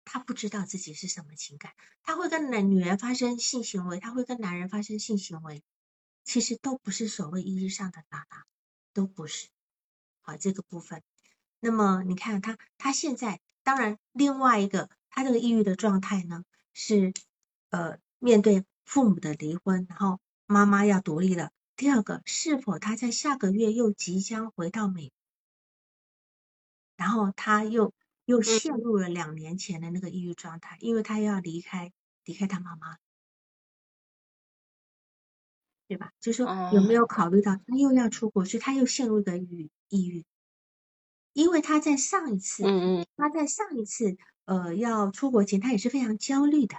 [0.05, 1.73] 他不知道自己是什么情感。
[2.01, 5.61] 他会跟男女人发生性行为，他会跟男人发生性行为，
[6.23, 8.45] 其实都不是所谓意义上的拉拉，
[8.93, 9.49] 都不是。
[10.21, 11.03] 好，这个部分。
[11.59, 17.13] 那么你看他，他现在当然另外一个，他这个抑郁的状态呢，是
[17.69, 21.51] 呃面对父母的离婚，然后妈妈要独立了。
[21.75, 25.11] 第二个，是否他在下个月又即将回到美，
[26.95, 27.93] 然后他又
[28.25, 31.91] 又陷入了两年前的那个抑郁状态，因为他要离开
[32.25, 32.97] 离开他妈妈，
[35.87, 36.11] 对吧？
[36.19, 40.25] 就说有没有考虑到他又要出国，所以他又陷入一个抑郁抑郁。
[41.33, 46.75] 因为他在上一次，嗯嗯，他在上一次，呃，要出国前，他也是非常焦虑的，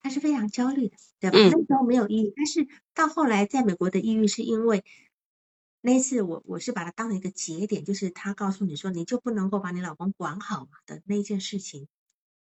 [0.00, 1.38] 他是非常焦虑的，对吧？
[1.38, 4.82] 那时候没有抑郁，但是到后来在美国的抑郁，是因为
[5.80, 11.86] 那次我我是把它当成一个节点，就是他告诉你说，你就不能够把你老公管好嘛的那件事情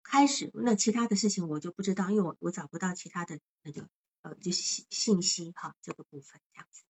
[0.02, 3.88] 开始，那其他的事情我就不知道，因为我我找不到其他的那个
[4.22, 6.84] 呃就是信信息哈这个部分这样子，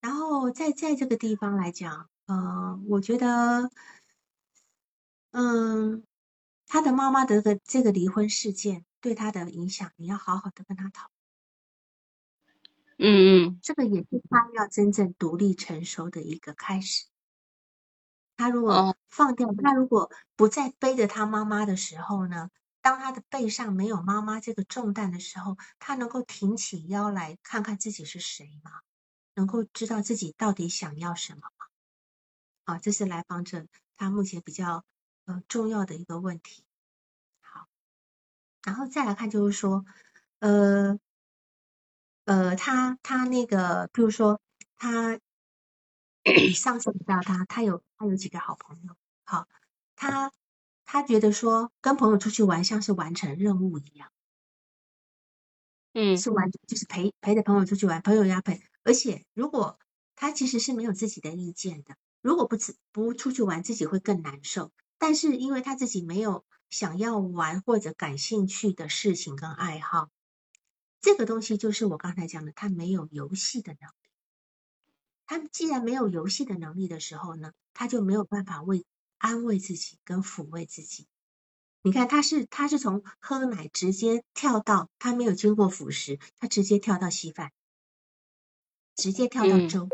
[0.00, 2.10] 然后在在这个地方来讲。
[2.28, 3.70] 呃，我觉得，
[5.30, 6.04] 嗯，
[6.66, 11.08] 他的妈妈的个这个离婚事件对他的影响，你要好好的跟他讨。
[12.98, 17.06] 嗯嗯，这个也是他要真正独立成熟的一个开始。
[18.36, 22.50] 他如果放掉，他如果不再背着他妈妈的时候呢？
[22.82, 28.70] 当他的背上没有妈妈这个重担的时候，他能够挺起腰来看看自己是谁吗？
[29.34, 31.57] 能够知道自己到底想要什么吗？
[32.68, 33.66] 啊，这是来访者
[33.96, 34.84] 他目前比较
[35.24, 36.64] 呃重要的一个问题。
[37.40, 37.66] 好，
[38.62, 39.86] 然后再来看就是说，
[40.40, 40.98] 呃
[42.26, 44.38] 呃，他他那个，比如说
[44.76, 45.18] 他
[46.54, 48.94] 上次提到他，他有他有几个好朋友，
[49.24, 49.48] 好，
[49.96, 50.30] 他
[50.84, 54.12] 他觉得说跟朋友出去玩像是完成任务一样，
[55.94, 59.78] 嗯，是完就是陪陪着朋友出去玩，朋友要陪，而且如果
[60.16, 61.96] 他其实是没有自己的意见的。
[62.20, 64.72] 如果不自不出去玩，自己会更难受。
[64.98, 70.10] 但是因为他自己没有想要玩或者感兴趣的事情跟爱好，
[71.00, 73.94] 这个东西就是我刚才讲的，他没有游戏的能力。
[75.26, 78.84] 他既然没有游戏的能力的时候呢，他就没有办法为
[79.18, 81.06] 安慰自己跟抚慰自己。
[81.82, 87.52] 你看，他是他是从喝奶直接跳到他没有经过辅食，他直接跳到稀饭，
[88.96, 89.88] 直接跳到粥。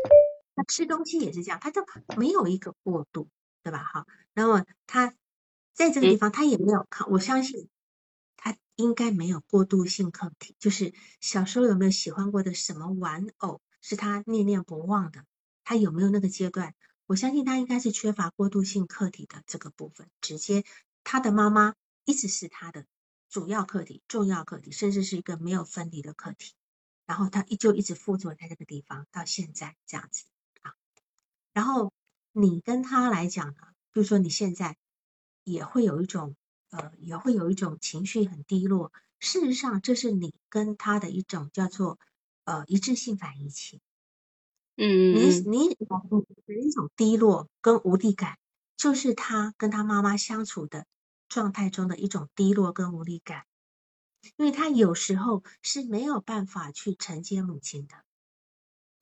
[0.55, 1.85] 他吃东西也是这样，他就
[2.17, 3.29] 没有一个过渡，
[3.61, 3.83] 对吧？
[3.83, 5.13] 哈，那么他
[5.73, 7.67] 在这个地方，他也没有看，我相信
[8.37, 15.25] 他应该没有过渡性课题，就是小时候有没有喜欢过的什么玩偶是他念念不忘的，
[15.63, 16.73] 他有没有那个阶段？
[17.05, 20.63] 我相信他应该是缺乏过渡性课题的这个部分，直接
[21.03, 21.75] 他的妈妈
[22.05, 22.85] 一直是他的
[23.29, 26.53] 主要课题、重要课题，甚至是一个没有分离的课题，
[27.05, 30.23] 然后他依旧一直附着在这个地方到现在这样子。
[31.55, 31.93] 然后
[32.33, 33.61] 你跟他来讲呢，
[33.93, 34.75] 比如说你现在
[35.45, 36.35] 也会有一种
[36.69, 38.91] 呃，也会有一种情绪很低落。
[39.21, 41.97] 事实上，这是你跟他的一种叫做
[42.43, 43.79] 呃一致性反应期。
[44.75, 48.37] 嗯，你你的一种低落跟无力感，
[48.75, 50.85] 就是他跟他妈妈相处的
[51.29, 53.45] 状态中的一种低落跟无力感，
[54.35, 57.95] 因为他有时候是没有办法去承接母亲的。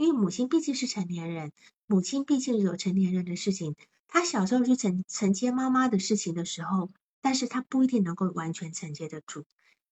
[0.03, 1.53] 因为母亲毕竟是成年人，
[1.85, 3.77] 母亲毕竟有成年人的事情。
[4.09, 6.91] 他小时候去承承接妈妈的事情的时候，
[7.21, 9.45] 但是他不一定能够完全承接得住。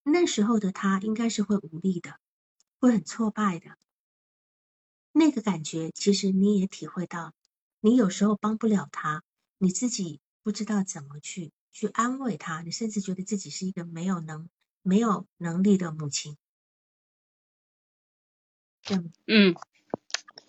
[0.04, 2.20] 那时候的他应该是会无力的，
[2.82, 3.78] 会很挫败的。
[5.14, 7.34] 那个感觉其实你也体会到，
[7.80, 9.24] 你有时候帮不了他，
[9.60, 14.50] 你自己不知道怎么去去安慰他，你甚至觉得自己是一个没有能
[14.82, 16.36] 没有能力的母亲。
[18.90, 19.56] 嗯嗯，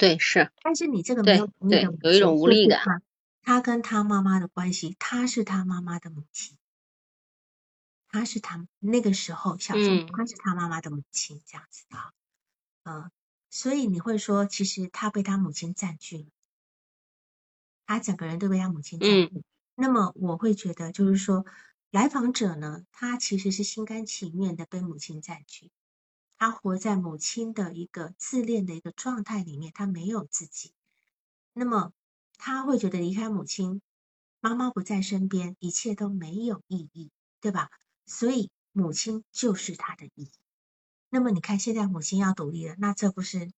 [0.03, 0.51] 对是。
[0.63, 3.05] 但是你这个没有能力的母亲，有一种无力感。
[3.41, 6.59] 他跟他妈妈的关系，他是他妈妈的母亲，
[8.09, 12.11] 他是他那个时候小时候他是他妈妈的母亲这样子啊，
[12.83, 13.11] 嗯，
[13.49, 16.27] 所以你会说，其实他被他母亲占据了，
[17.87, 19.45] 他整个人都被他母亲占据。
[19.77, 21.47] 那么我会觉得，就是说，
[21.93, 25.71] 来访者呢，他其实是心甘情愿的被母亲占据，
[26.43, 30.73] 他活在母亲的一个自恋的一个状态里面，他没有自己。
[31.53, 31.93] 那么。
[32.45, 33.81] 他会觉得离开母亲，
[34.41, 37.71] 妈妈不在身边，一切都没有意义，对吧？
[38.05, 40.33] 所以母亲就是他的意义。
[41.09, 43.53] 那么你看，现在母亲要独立了，那这不是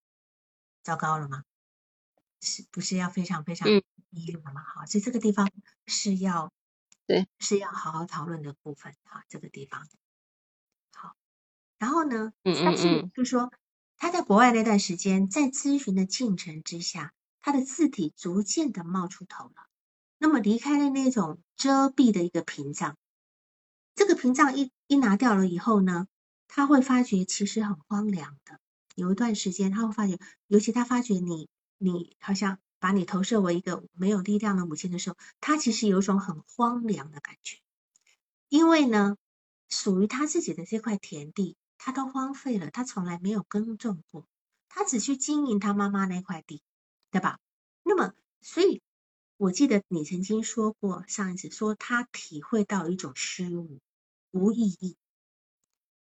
[0.83, 1.45] 糟糕了吗？
[2.43, 3.67] 是不是要非常非常
[4.11, 4.63] 依赖了吗？
[4.63, 5.51] 好，所以这个地方
[5.87, 6.53] 是要
[7.07, 10.04] 对是要好好讨论的部分啊，这个地方好。
[11.79, 13.53] 然后呢，嗯嗯嗯，就说
[13.97, 17.13] 他在国外那段时间，在咨询的进程之下。
[17.47, 19.67] 他的字体逐渐的冒出头了，
[20.17, 22.97] 那么离开了那种遮蔽的一个屏障，
[23.95, 26.09] 这个屏障一一拿掉了以后呢，
[26.49, 28.59] 他会发觉其实很荒凉的。
[28.95, 37.59] 有一段时间他会发觉，尤其他发觉你你好像把你投射为一个没有力量的母亲的时候，他其实有一种很荒凉的感觉，
[38.49, 39.19] 因为呢，
[39.69, 44.27] 属于他自己的这块田地，他都荒废了，他从来没有耕种过，
[44.71, 46.63] 他只去经营他妈妈那块地。
[47.11, 47.39] 对吧？
[47.85, 48.83] 那么，所以
[49.37, 53.79] 我记得你曾经说过，上一次说他体会到一种虚无、
[54.33, 54.97] 无意义。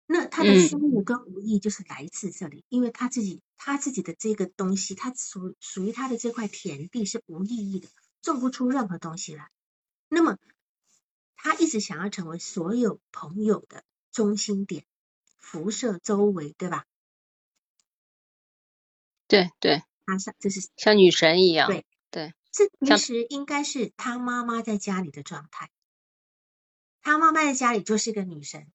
[0.06, 7.90] 那他的虚无跟无意义就是来自这里，因为他自己他自己的这个东西，他属属于他的这块田地是无意义的，
[8.22, 9.50] 种不出任何东西来。
[10.08, 10.38] 那么，
[11.36, 14.86] 他一直想要成为所有朋友的中心点，
[15.44, 16.86] 辐射周围，对吧？
[19.28, 19.84] 对对。
[20.06, 25.70] 他像就是像女神一样，对对，这其实应该是他妈妈在家里的状态。
[27.02, 28.70] 他妈妈在家里就是一个女神，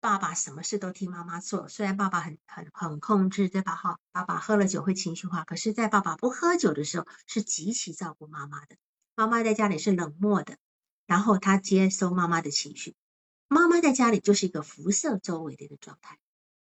[0.00, 1.68] 爸爸什么事都听妈妈做。
[1.68, 3.76] 虽然爸爸很很很控制，对吧？
[3.76, 8.76] 哈，爸爸喝了酒会情绪化，可是，在爸爸不喝酒的时候，是极其照顾妈妈的。
[9.14, 10.58] 妈妈在家里是冷漠的，
[11.06, 12.96] 然后他接收妈妈的情绪。
[13.64, 16.18] 妈妈在家里就是一个辐射周围的一个状态。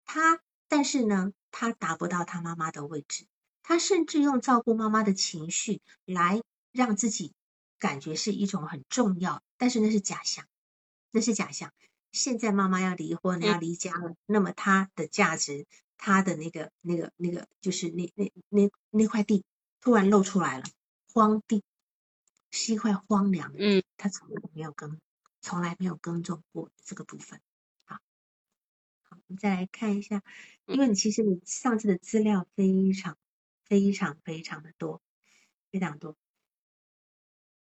[0.04, 3.24] 她，但是呢，她达不到她妈妈的位置。
[3.62, 6.42] 她甚至用照顾妈妈的情绪来
[6.72, 7.34] 让自己
[7.78, 10.44] 感觉是一种很重要，但是那是假象，
[11.12, 11.72] 那是假象。
[12.10, 19.44] 现在妈妈要离婚，要离家了，那么她的价值，她的那个、那个、那个，就是那、那、那那块地
[19.80, 20.64] 突然露出来了，
[21.14, 21.62] 荒地
[22.50, 24.98] 是一块荒凉，嗯，他从来没有耕，
[25.48, 27.40] 从来没有耕种过这个部分。
[27.84, 27.96] 好，
[29.02, 30.22] 好，我们再来看一下，
[30.66, 33.16] 因为你其实你上次的资料非常。
[33.68, 35.02] 非常非常的多，
[35.70, 36.16] 非常多。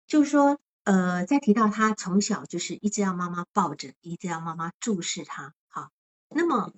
[0.09, 5.55] 就是说，呃，在提到他从小就是一直要妈妈抱着，一直要妈妈注视他。
[5.69, 5.93] 好，
[6.29, 6.75] 那么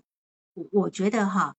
[0.52, 1.56] 我我觉得哈，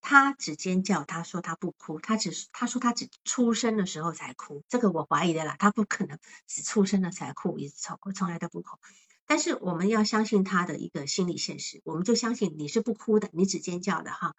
[0.00, 8.78] 他只尖叫，他说他不哭，他只他说他只出生的时候才哭，这个我怀疑的啦，他不可能只出生了才哭，一直从从来都不哭。
[9.26, 14.34] 但是我们要相信他的一个心理现实，我们就相信你是不哭的，你只尖叫的哈，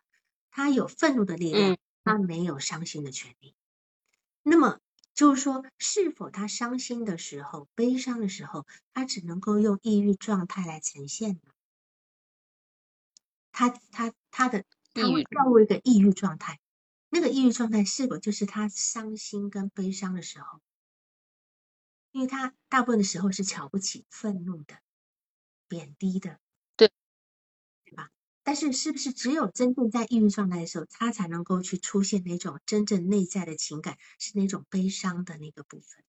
[0.49, 1.78] 他有愤怒的力量。
[2.03, 3.53] 他没有伤心的权利。
[4.41, 4.80] 那么
[5.14, 11.51] 就是说，是否他伤心的时候、悲伤的时候，他只能够用抑郁状态来呈现呢？
[13.51, 16.59] 他他他的他会掉入一个抑郁状态，
[17.09, 20.59] 那个抑郁状态是否就是他伤心跟悲伤的时候？
[22.11, 24.75] 因为他大部分的时候是瞧不起、愤怒的、
[25.69, 26.39] 贬低的。
[26.75, 26.91] 对，
[27.85, 28.09] 对吧
[28.43, 36.03] 但是，是不是只有真正在抑郁状态的时候，他才能够去出现那种真正内在的情感，是那种悲伤的那个部分？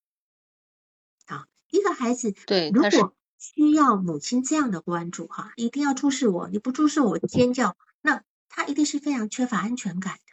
[1.26, 7.76] 好，一个孩子，对，如果需要母亲这样的关注，哈，一定要注视我，你不注视我尖叫，那
[8.54, 10.32] 他一定是非常缺乏安全感的，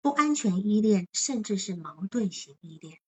[0.00, 2.98] 不安全依恋，甚至是矛盾型依恋。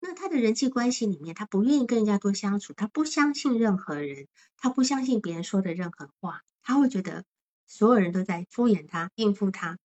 [0.00, 4.26] 那他的人际关系里面，他不愿意跟人家多相处，他不相信任何人，
[4.56, 6.42] 他不相信别人说的任何话。
[6.62, 7.24] 他会觉得
[7.68, 9.78] 所有人都在敷衍他、应付他，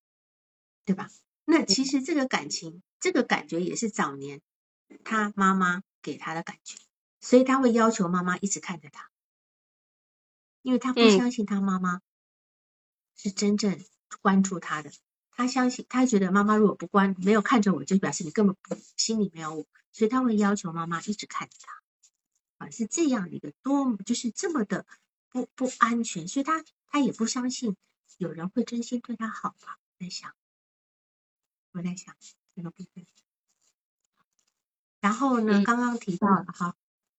[0.84, 1.12] 对吧？
[1.46, 4.42] 那其实这个感情、这个感觉也是早年
[5.04, 6.76] 他妈妈给他的感觉，
[7.22, 9.12] 所以他会要求妈妈一直看着他，
[10.64, 12.02] 因为他不相信他妈妈
[13.22, 13.84] 是真正
[14.22, 14.90] 关注他的。
[15.32, 22.66] 他相信，他觉得妈妈如果不关、没有看着我，就表示你根本不心里没有我，所以他会要求妈妈一直看着他。
[22.66, 24.86] 啊，是这样的一个多，就是这么的
[25.30, 27.76] 不不安全，所以他他也不相信
[28.18, 29.78] 有人会真心对他好吧？
[30.00, 30.34] 在想，
[31.74, 32.16] 我在想
[32.56, 33.06] 这个部分。
[35.02, 36.76] 然后呢，刚刚提到了哈，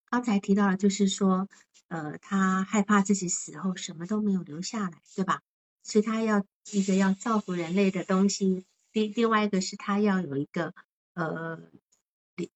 [0.07, 1.49] 刚才提到了就是说，
[1.89, 5.43] 呃，他害怕自己死后什么都没有留下来，对吧？
[5.83, 10.75] 所以他要一个要造福人类的东西，另另外一个是他要有一个
[11.15, 11.59] 呃，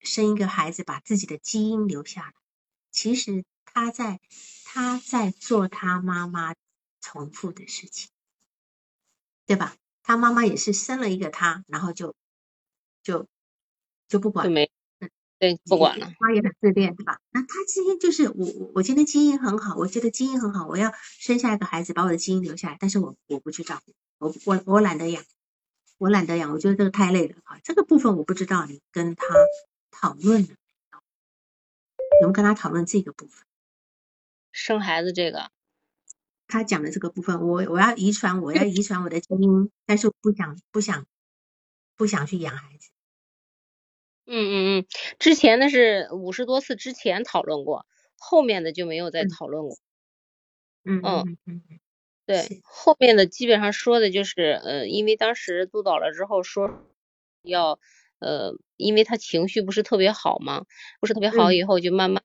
[0.01, 2.33] 生一个孩子，把自己的基因留下来。
[2.91, 4.21] 其实他在
[4.65, 6.55] 他在做他妈妈
[7.01, 8.11] 重复的事情，
[9.47, 9.77] 对吧？
[10.03, 12.15] 他妈妈也是生了一个他，然后就
[13.03, 13.27] 就
[14.07, 14.47] 就不管。
[15.45, 16.11] 对，不管了。
[16.19, 17.21] 他也很自恋，对吧？
[17.31, 22.79] 那他今天就是我，我我觉得基因很好，我觉得基因很好，我要生下一个孩子，把我的基因留下来。
[22.81, 25.23] 但是我我不去照顾，我我我懒得养，
[25.99, 27.61] 我懒得养，我觉得这个太累了啊。
[27.63, 29.27] 这个部分我不知道你跟他
[29.91, 30.57] 讨论了，有
[32.23, 33.45] 没有跟他讨论这个部分？
[34.51, 35.51] 生孩子这个，
[36.47, 41.05] 他讲的这个部分，我我要遗传，我要遗传我的基因，但是不想不想
[41.97, 42.89] 不想去养孩子。
[44.27, 44.87] 嗯嗯嗯，
[45.19, 47.87] 之前的是五十多次之前讨论过，
[48.19, 49.77] 后面的就没有再讨论过。
[50.87, 51.63] 嗯嗯嗯，
[52.27, 56.71] 对，后面的基本上说的就是，呃，因为当时督导了之后说
[57.43, 57.79] 要，
[58.21, 60.67] 呃，因为他情绪不是特别好嘛，
[61.01, 62.23] 不是特别好，以后就慢慢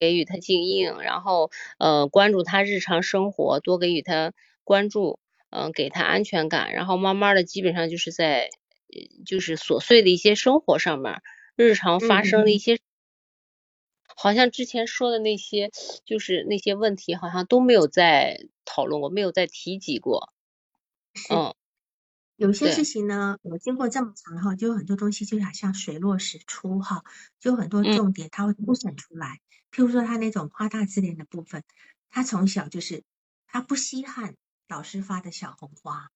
[0.00, 4.32] 给予他静应，然后呃关注他日常生活，多给予他
[4.64, 5.20] 关注，
[5.50, 8.50] 嗯，给他安全感，然后慢慢的基本上就是在，
[9.26, 11.22] 就是琐碎的一些生活上面。
[11.58, 12.78] 日常发生的一些，
[14.14, 15.72] 好像之前说的那些，
[16.04, 20.32] 就是那些问题，好像都没有再讨论过，没有再提及过。
[21.30, 21.52] 嗯，
[22.36, 27.02] 有些事情呢，我经过这么长哈，就很多东西就好像水落石出哈，
[27.40, 29.40] 就很多重点它会凸显出来。
[29.72, 31.64] 譬如说他那种夸大自恋的部分，
[32.08, 33.02] 他从小就是
[33.48, 34.36] 他不稀罕
[34.68, 36.10] 老师发的小红花，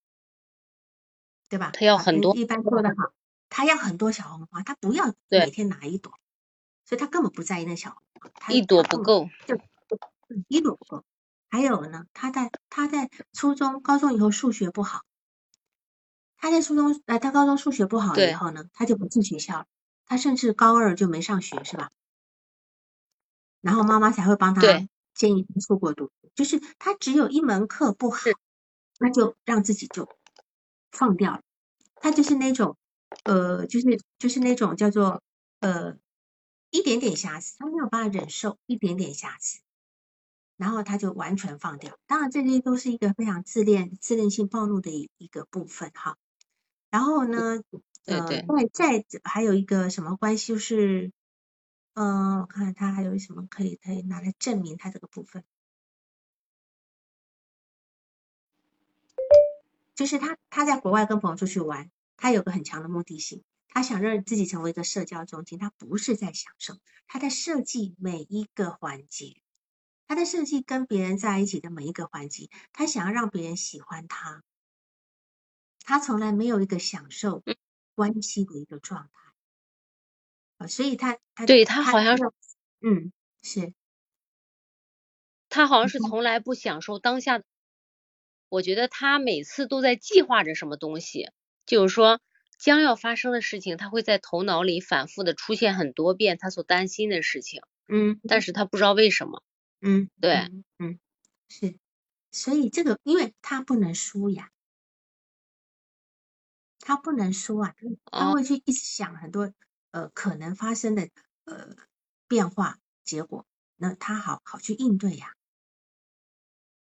[1.49, 1.73] 对吧？
[1.73, 3.13] 他要很多，一般做的好。
[3.55, 6.15] 他要很多小红花，他不要每天拿一朵，
[6.87, 8.51] 所以他根本不在意那小红花。
[8.51, 9.61] 一朵不够，就
[10.49, 11.05] 一朵不够。
[11.51, 15.03] 还有呢，他在他在初中、高中以后数学不好，
[16.39, 19.67] 他在初中呃，他高中数学不好以后呢，他就不进学校了，
[20.07, 21.91] 他甚至高二就没上学，是吧？
[23.61, 24.63] 然后妈妈才会帮他
[25.15, 28.31] 建议出国读，就是他只有一门课不好，
[28.99, 30.09] 那就让自己就
[30.91, 31.43] 放掉了，
[31.97, 32.79] 他就是那种。
[33.25, 35.23] 呃，就是就是那种叫做
[35.61, 35.97] 呃
[36.71, 39.61] 一点点瑕疵，他没有办法忍受一点点瑕疵，
[40.57, 41.99] 然后他就完全放掉。
[42.07, 46.17] 当然，这些都是一个非常自恋、自恋性暴露的一一个部分哈。
[46.91, 47.63] 然后呢，
[48.07, 48.27] 呃，
[48.73, 50.53] 再再还有一个什么关系？
[50.53, 51.13] 就是，
[51.95, 55.45] 嗯，我看看他还有什么可以可以拿来证明他这个部分，
[59.95, 61.91] 就是他他在国外跟朋友出去玩。
[62.17, 69.43] 他有个很强的目的性，他想让自己成为一个社交中心，他不是在享受，他在设计每一个环节，
[70.07, 74.43] 他在设计跟别人在一起的每一个环节，他想要让别人喜欢他，
[75.85, 77.43] 他从来没有一个享受
[77.95, 79.33] 关系的一个状态，
[80.59, 82.25] 啊，所以他他对他好像是，
[82.81, 83.75] 嗯，是，
[85.49, 86.23] 他好像是从。
[86.23, 87.43] 来不享受当下，
[88.49, 91.31] 我觉得他每次都在计划着什么东西。
[91.73, 92.21] 就是说，
[92.59, 99.43] 将要发生的事情，他会在头脑里反复的出现很多遍，他所担心的事情，嗯，但是他不知道为什么，
[99.81, 100.99] 嗯，对，嗯，
[101.49, 101.79] 是，
[102.31, 104.51] 所以这个，因为他不能输呀，
[106.79, 107.75] 他不能输啊，
[108.11, 109.51] 他会去一直想很多
[109.93, 111.09] 呃可能发生的
[111.47, 111.75] 呃
[112.29, 113.47] 变化结果，
[113.79, 115.33] 那他好好去应对呀。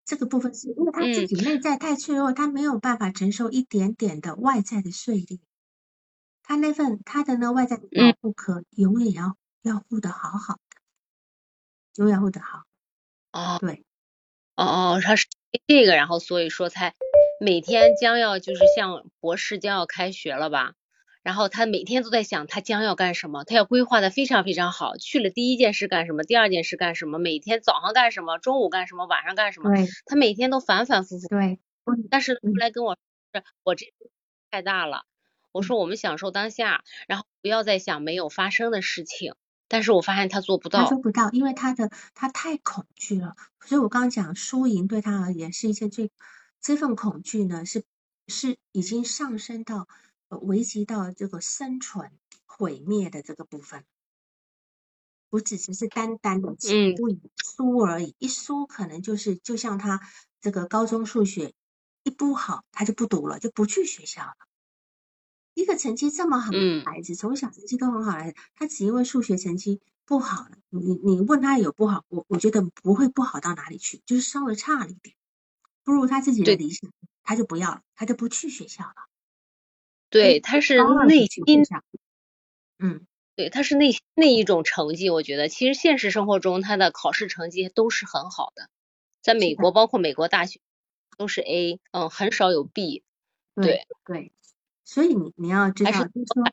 [0.06, 5.40] 这个部分是因为他自己内在太脆弱，他没有办法承受一点点的外在的碎裂。
[6.44, 7.84] 他那份他的那外在保
[8.22, 10.78] 护壳永远要要护得好好的，
[11.96, 12.66] 永远护得好。
[13.32, 13.84] 哦，对，
[14.56, 15.26] 哦哦，他是
[15.68, 16.94] 这个，然后所以说才
[17.40, 20.74] 每天将要就是像博士将要开学了吧。
[21.26, 24.96] 然后他每天都在想他将要干什么，他要规划的非常非常好。
[24.98, 29.72] 去了第一件事干什么，第二件事干什么，每天早上干什么，中午干什么，晚上干什么。
[30.06, 31.28] 他每天都反反复复。
[31.28, 31.60] 对。
[32.12, 32.96] 但是后来跟我
[33.34, 33.92] 说，我这
[34.52, 35.06] 太大了。
[35.52, 39.34] 我说我们享受当下，然后不要再想没有发生的事情。
[39.68, 40.84] 但是我发现他做不到。
[40.84, 43.36] 他做不到，因为他的他太恐惧了。
[43.66, 46.12] 所以我刚刚讲输赢对他而言是一件最
[46.62, 47.84] 这份恐惧呢，是
[48.28, 49.88] 是已经上升到。
[50.30, 52.12] 危及到这个生存
[52.46, 53.86] 毁灭的这个部分，
[55.30, 56.96] 不只只是单单的嗯。
[56.96, 60.02] 不输而已，一输可能就是就像他
[60.42, 61.54] 这个高中数学
[62.04, 64.36] 一不好，他就不读了，就不去学校了。
[65.54, 66.84] 一个成绩这么好的嗯。
[66.84, 75.16] 孩子，从小成绩都很好的，他只因为数学成绩不好了，你你问他有不好，我我觉得不会不好到哪里去，就是稍微差了一点，
[75.84, 76.92] 不如他自己的理想，
[77.24, 78.94] 他就不要了，他就不去学校了。
[80.16, 81.44] 对，他是内心
[82.80, 83.06] 嗯，
[83.36, 88.70] 对，他是那那一种成绩，我觉得其实现实生活中他的考试成绩都是很好的，
[89.22, 90.62] 在美国包括美国大学
[91.18, 93.04] 都是 A，嗯，很少有 B。
[93.56, 94.32] 对对，
[94.84, 96.44] 所以你你要知道，还是就是说，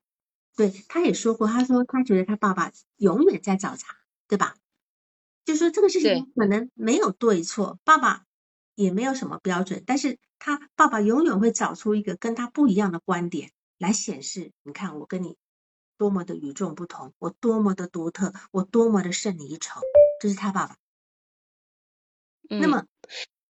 [0.57, 3.97] 对，他也说过，他说他觉得他爸爸永远在找茬，
[4.29, 4.57] 对吧？
[5.45, 8.25] 就说这个事情可能没有对错，爸爸
[8.77, 15.37] 也没有什么标准，但是他爸爸永远会找出一个跟他不一样的观点来显示，你看我跟你
[15.97, 19.81] 多么的与众不同，我多么的独特，我多么的胜你一筹，
[20.21, 20.77] 这是他爸爸。
[22.49, 22.87] 那嗯么，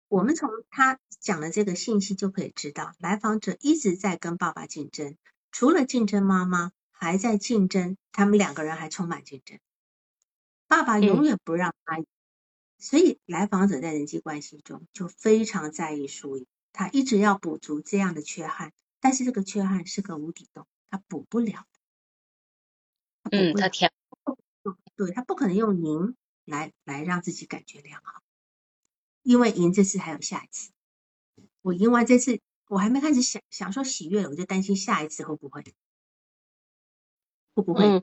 [0.09, 5.17] 我们从他讲的这个信息就可以知道，来访者一直在跟爸爸竞争，
[5.53, 9.61] 除了竞争妈妈，还在竞争，他们两个人还充满竞争。
[10.67, 12.07] 爸爸永嗯远不让他赢，
[12.79, 21.67] 所以来访者在人际关系中就非常在意输赢，他一直要补足这样的缺憾，但是这个缺憾是个无底洞，他补不了
[23.31, 23.93] 嗯，他填
[24.97, 28.23] 对他不可能用赢来来让自己感觉良好，
[29.23, 30.71] 因为赢这次还有下一次。
[31.63, 35.63] 我赢完这次，我还没开始享享受喜悦了，我就担心下一次会不会
[37.55, 38.03] 会不会嗯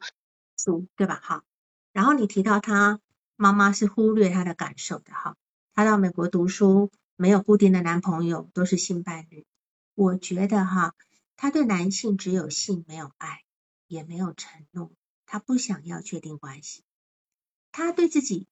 [0.56, 1.20] 输，对吧？
[1.24, 1.44] 好，
[1.92, 3.00] 然后你提到他
[3.36, 5.36] 妈妈是忽略他的感受的，哈，
[5.74, 9.46] 他到美国读书，没有固定的男朋友，都是性伴侣。
[9.96, 10.96] 我觉得哈，
[11.36, 13.44] 他对男性只有性没有爱，
[13.88, 14.92] 也没有承诺，
[15.26, 16.84] 他不想要确定关系，
[17.72, 18.48] 他对自己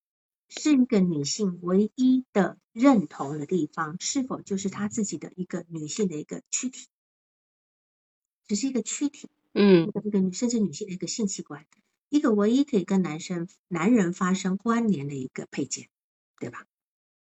[0.49, 6.87] 是一个女性唯一的认同的地方，是否就是他自己的一个女性的一个躯体，
[8.47, 11.67] 只是一个躯体，嗯一个一个女甚至女性的一个性器官，
[12.09, 15.89] 一个唯一可以跟男生男人发生关联的一个配件，
[16.39, 16.65] 对吧？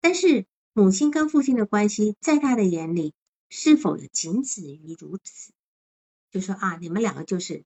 [0.00, 3.14] 但是母亲跟父亲的关系，在他的眼里，
[3.48, 5.52] 是否也仅止于如此？
[6.30, 7.64] 就说啊，你们两个就是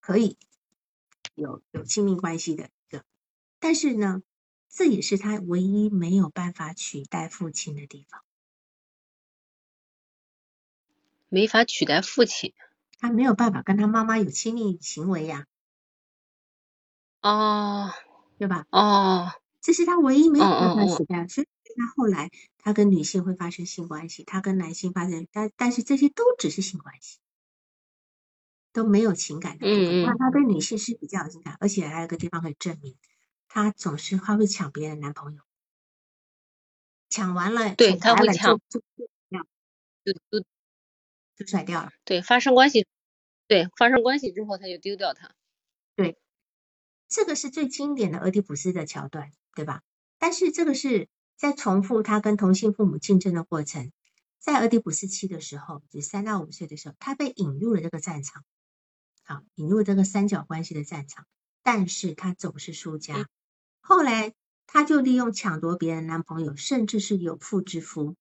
[0.00, 0.36] 可以
[1.34, 3.04] 有有亲密关系的一个，
[3.60, 4.22] 但是呢，
[4.68, 8.22] 这也是他唯一没有办法取代父亲的地方，
[11.28, 12.54] 没法取代父亲。
[13.00, 15.46] 他没有办法跟他妈妈有亲密行为呀、
[17.20, 17.92] 哦
[18.38, 18.66] 对吧？
[18.70, 19.30] 哦，
[19.60, 21.46] 这是他唯一没有嗯办法取代，所以
[21.76, 27.18] 他后来他跟女性会发生性关系，他跟男性发生，但但是这些都只是性关系，
[28.72, 32.96] 都没有情感的那他对女性是比较有情感，而且还有一个地方可以证明，
[33.48, 35.42] 他总是他会抢别人男朋友，
[37.08, 38.80] 抢完了，对他会抢就
[40.04, 40.44] 就就
[41.36, 41.90] 就甩掉了。
[42.04, 42.86] 对发生关系，
[43.46, 45.34] 对发生关系之后他就丢掉他。
[45.96, 46.18] 对
[47.08, 49.82] 这个是最经典的俄狄浦斯的桥段，对吧？
[50.18, 51.08] 但是这个是
[51.38, 53.92] 在重复他跟同性父母竞争的过程。
[54.40, 58.44] 在俄狄浦斯期的时候，就三到五岁的时候，他被引入了这个战场，
[59.24, 61.26] 好，引入这个三角关系的战场，
[61.62, 63.28] 但是他总是输家。
[63.80, 64.34] 后来
[64.66, 68.16] 他就利用抢夺别人男朋友，甚至是有妇之夫，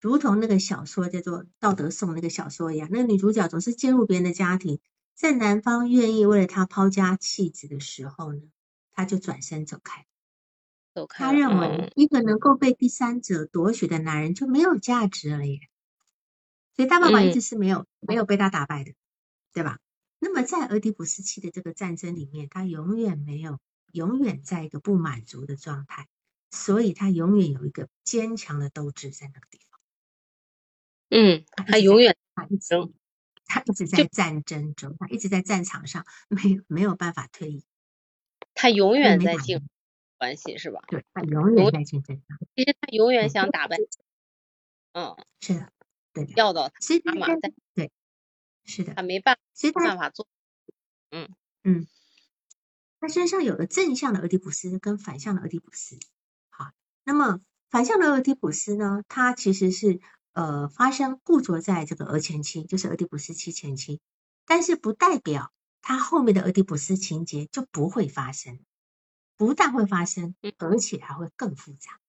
[0.00, 4.78] 如同那个小说叫做《道德颂》那个小说一样，那个女主角总是介入别人的家庭，
[5.14, 8.40] 在男方愿意为了他抛家弃子的时候呢，
[8.92, 10.06] 他就转身走开。
[11.08, 15.60] 他认嗯为一个能够被第三者夺取的男人就没有价值了耶，
[16.74, 18.94] 所以他爸爸一嗯直是没有、没有被他打败的，
[19.52, 19.78] 对吧？
[20.18, 23.58] 那么在俄狄浦斯期的这个战争里面，他永远没有，
[23.92, 26.08] 永远在一个不满足的状态，
[26.50, 29.78] 所以他永远有一个坚强的斗志在那个地方。
[31.10, 32.74] 嗯，他永远他一直
[33.44, 37.64] 他一直在战争中，他一直在战场上，没有没有办法退役，
[38.54, 39.68] 他永远在竞赢
[40.18, 40.80] 关系是吧？
[40.88, 43.76] 对他永远在竞争上，其实他永远想打败，
[44.92, 45.72] 嗯，是的，
[46.12, 46.32] 对的。
[46.36, 47.90] 要到他所以他在妈妈但对，
[48.64, 50.26] 是的他，没办所以他办法做。
[51.10, 51.28] 嗯
[51.64, 51.86] 嗯
[52.98, 55.98] 他身上有了正向的俄狄浦斯跟反向的俄狄浦斯。
[56.48, 56.72] 好，
[57.04, 60.00] 那么反向的俄狄浦斯呢，它其实是
[60.32, 64.00] 呃发生固着在这个俄前期，就是俄狄浦斯期前期，
[64.46, 65.52] 但是不代表
[65.82, 68.58] 他后面的俄狄浦斯情节就不会发生，
[69.36, 72.00] 不但会发生，而且还会更复杂，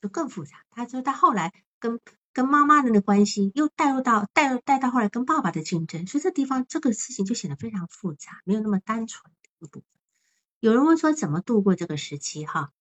[0.00, 0.64] 就更复杂。
[0.70, 2.00] 他说他后来跟
[2.32, 9.82] 跟妈妈的那关系又带入到带入带到后来跟爸爸的竞争，所以这地方这个事情就显得非常复杂，没有那么单纯的一部分。
[10.60, 12.72] 有人问说怎么度过这个时期哈？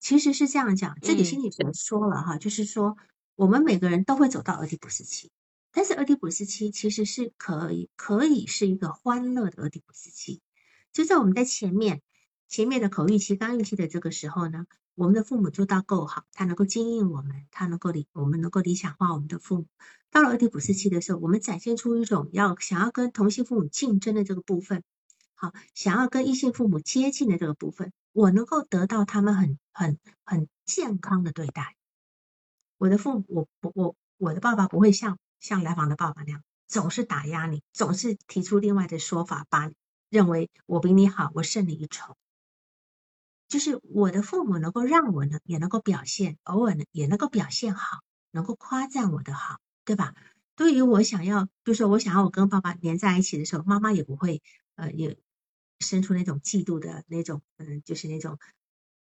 [0.00, 2.96] 其实是这样讲，这里心理学说了哈，就是说
[3.36, 5.30] 我们每个人都会走到俄狄浦斯期，
[5.72, 10.40] 但是俄狄浦斯期其实是可以可以是一个欢乐的俄狄浦斯期，
[10.92, 12.00] 就在我们在前面
[12.50, 14.66] 前面的口欲期、刚欲期的这个时候呢，
[14.96, 19.66] 我们的父母做到够好，他能够经营我们，他能够理我们能够理想化我们的父母。
[20.10, 24.82] 到了俄狄浦斯期的时候，我们展现出一种要想要跟同性父母竞争的这个部分。
[25.36, 31.76] 好，想要跟异性父母接近的这个部分，我能够得到他们很很很健康的对待。
[32.78, 39.70] 我的父，我我我我的爸爸不会像像来访的爸爸那样，总是打压你，总是提出另外的说法，把
[40.08, 42.16] 认为我比你好，我胜你一筹。
[43.50, 47.98] 就是我的父母能够让我呢，也能够表现，偶尔呢也能够表现好，
[48.30, 50.14] 能够夸赞我的好，对吧？
[50.56, 54.42] 对于我想要，就是我想要我跟爸爸连在一起的时候，妈妈也不会
[54.76, 55.18] 呃也。
[55.82, 58.38] 生出那种嫉妒的那种，嗯，就是那种，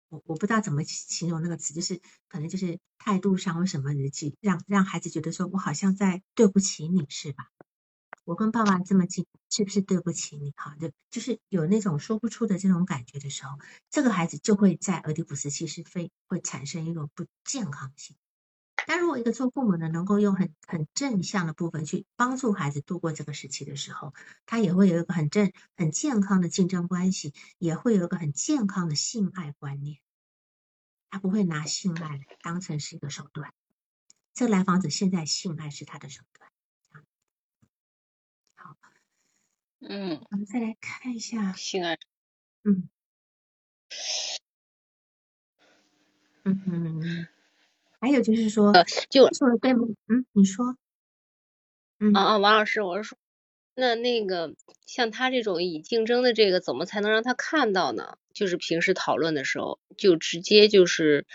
[0.08, 7.46] 我我不知道怎么形容那个词，就是可能就是态度上或什么的，去让让孩子觉得说我好像在对不起你，是吧？
[8.24, 10.52] 我跟爸爸这么近，是不是对不起你？
[10.56, 13.58] 哈，就就是有那种说不出的这种感觉的时候，
[13.90, 18.16] 这个孩子就会在俄狄浦斯期是非会产生一种不健康性。
[18.86, 24.12] 但如果一个做父母的能够用很很正向的部分去帮助孩子度过这个时期的时候，
[24.46, 29.98] 他也会有一个很正、很健康的竞争关系，也会有一个很健康的性爱观念。
[31.08, 33.54] 他不会拿性爱当成是一个手段。
[34.34, 36.50] 这个来访者现在性爱是他的手段。
[38.56, 38.76] 好，
[39.88, 41.98] 嗯，我们再来看一下性爱，
[42.64, 42.88] 嗯，
[46.44, 47.26] 嗯嗯。
[48.00, 48.72] 还有就是说，
[49.10, 49.86] 就说的对吗？
[50.08, 50.76] 嗯，你说，
[52.00, 53.18] 嗯啊啊，王老师，我是说，
[53.74, 54.54] 那那个
[54.86, 58.18] 像他这种以竞争的这个，怎么才能让他看到呢？
[58.32, 61.26] 就是平时讨论的时候，就直接就是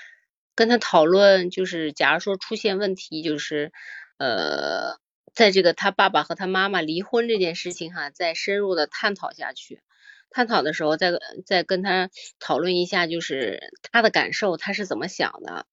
[0.56, 3.72] 跟他讨论，就是假如说出现问题，就是
[4.18, 5.00] 呃，
[5.40, 9.82] 在这个他爸爸和他妈妈离婚这件事情哈，再深入的探讨下去，
[10.30, 11.14] 探讨的时候再
[11.46, 12.10] 再跟他
[12.40, 15.66] 讨论一下，就是他的感受，他是怎么想的。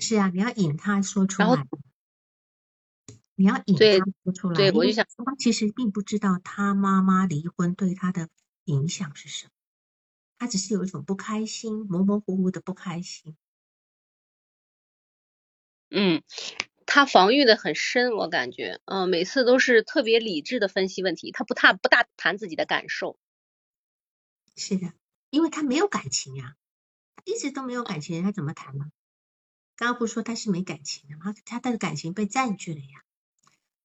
[0.00, 1.66] 是啊，你要引他说出来，
[3.34, 3.82] 你要引他
[4.22, 4.54] 说出来。
[4.54, 8.28] 对，我就想，他其实并不知道他妈妈离婚对他的
[8.66, 9.50] 影响是什么，
[10.38, 13.36] 他只是有一种不开心，模模糊糊的不开心。
[15.90, 16.22] 嗯，
[16.92, 23.16] 他防御的很深，我感觉，嗯，每次都是特别理智的分析问题，他不大不大谈自己的感受。
[24.56, 24.92] 是的，
[25.30, 26.56] 因为他没有感情呀，
[27.14, 28.90] 他一直都没有感情，他怎么谈呢？
[29.76, 31.32] 刚刚不说他是没感情的吗？
[31.44, 33.04] 他的感情被占据了呀。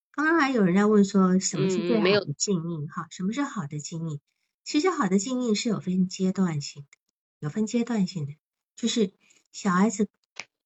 [0.10, 2.88] 刚刚还有人在问说，什么是最好的静音？
[2.90, 4.20] 哈，什么是好的静音？
[4.64, 6.98] 其实好的静音是有分阶段性的，
[7.38, 8.34] 有分阶段性的。
[8.76, 9.14] 就是
[9.52, 10.10] 小孩子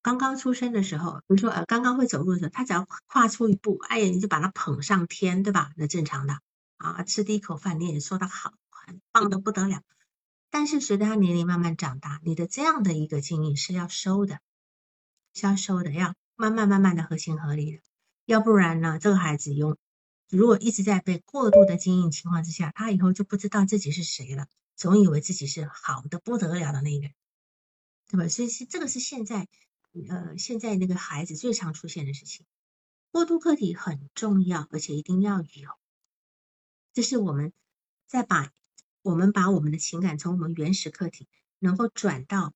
[0.02, 5.72] 刚刚出生的时候，比如说呃刚刚会走路的时候，他只要跨出一步，哎呀你就把他捧上天，对吧？
[5.78, 6.40] 那正常的
[6.78, 9.82] 啊，吃第一口饭你也说他好，很棒的不得了。
[10.50, 14.40] 但是随着他年龄慢慢长大，你的这样的一个静音是要收的。
[15.36, 17.82] 是要收的要慢慢慢慢的合情合理的，
[18.26, 19.78] 要不然呢，这个孩子用
[20.28, 27.14] 如果一直在被过度的经营情况之下，他以后就不知道自己是谁了，总以为自己是好的不得了的那个人，
[28.10, 28.28] 对吧？
[28.28, 29.48] 所以是这个是现在
[30.10, 32.46] 呃现在那个孩子最常出现的事情。
[33.12, 35.70] 过渡客体很重要，而且一定要有，
[36.94, 37.54] 这是我们
[38.08, 38.52] 在把
[39.02, 41.28] 我们把我们的情感从我们原始客体
[41.60, 42.54] 能够转到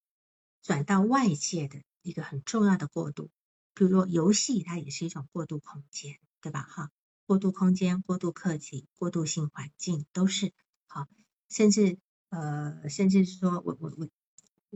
[0.61, 1.81] 转到外界的。
[2.05, 3.31] 一个很重要的过渡，
[3.73, 6.61] 比如说游戏，它也是一种过渡空间，对吧？
[6.63, 6.91] 哈，
[7.25, 10.51] 过渡空间、过渡客体、过渡性环境都是
[10.85, 11.07] 好，
[11.47, 11.97] 甚至
[12.27, 14.09] 呃，甚至是说我我我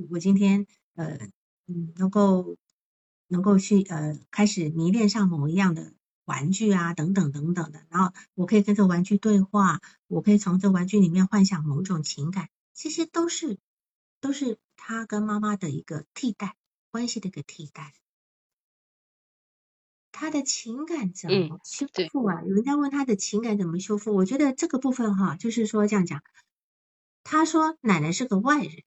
[0.10, 1.20] 我今天呃
[1.68, 2.58] 嗯能够
[3.28, 5.94] 能够去呃开始迷恋上某一样的
[6.26, 13.60] 玩具啊等等等等的，然后我可以跟这玩具对话，我可以从这玩具里面幻想某种情感，这些都是
[14.20, 16.56] 都是他跟妈妈的一个替代。
[16.90, 17.94] 关系的一个替代，
[20.12, 22.42] 他的情感怎么修复啊？
[22.44, 24.16] 有人在问他的情感怎么修复？
[24.16, 26.24] 我觉得这个部分哈，就是说这样讲，
[27.24, 28.84] 他说奶奶是个外人，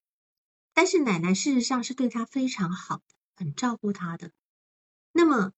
[0.80, 3.02] 但是奶奶事实上是对他非常好的，
[3.36, 4.32] 很照顾他的。
[5.12, 5.52] 那么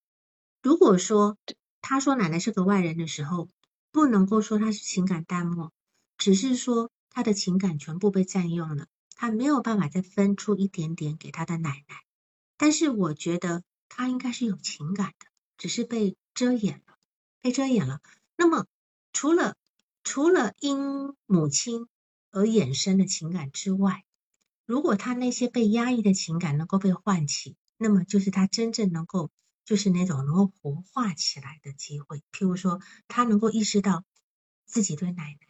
[0.61, 1.39] 如果说
[1.81, 3.49] 他说奶奶是个外人的时候，
[3.93, 5.73] 不能够说他是情感淡漠，
[6.19, 12.03] 只是说他的情感全部被占用了，他没有办法再分出一点点给他的奶奶。
[12.57, 15.27] 但是我觉得他应该是有情感的，
[15.57, 16.97] 只是被遮掩了，
[17.41, 18.01] 被遮掩了。
[18.35, 18.67] 那么
[19.13, 19.57] 除了
[20.03, 21.87] 除了因母亲
[22.33, 24.03] 而衍生的情感之外，
[24.73, 29.31] 如果他那些被压抑的情感能够被唤起，那么就是他真正能够
[29.67, 32.23] 就是那种能够活化起来的机会。
[32.33, 34.03] 譬如说，他能够意识到
[34.65, 35.47] 自己对奶奶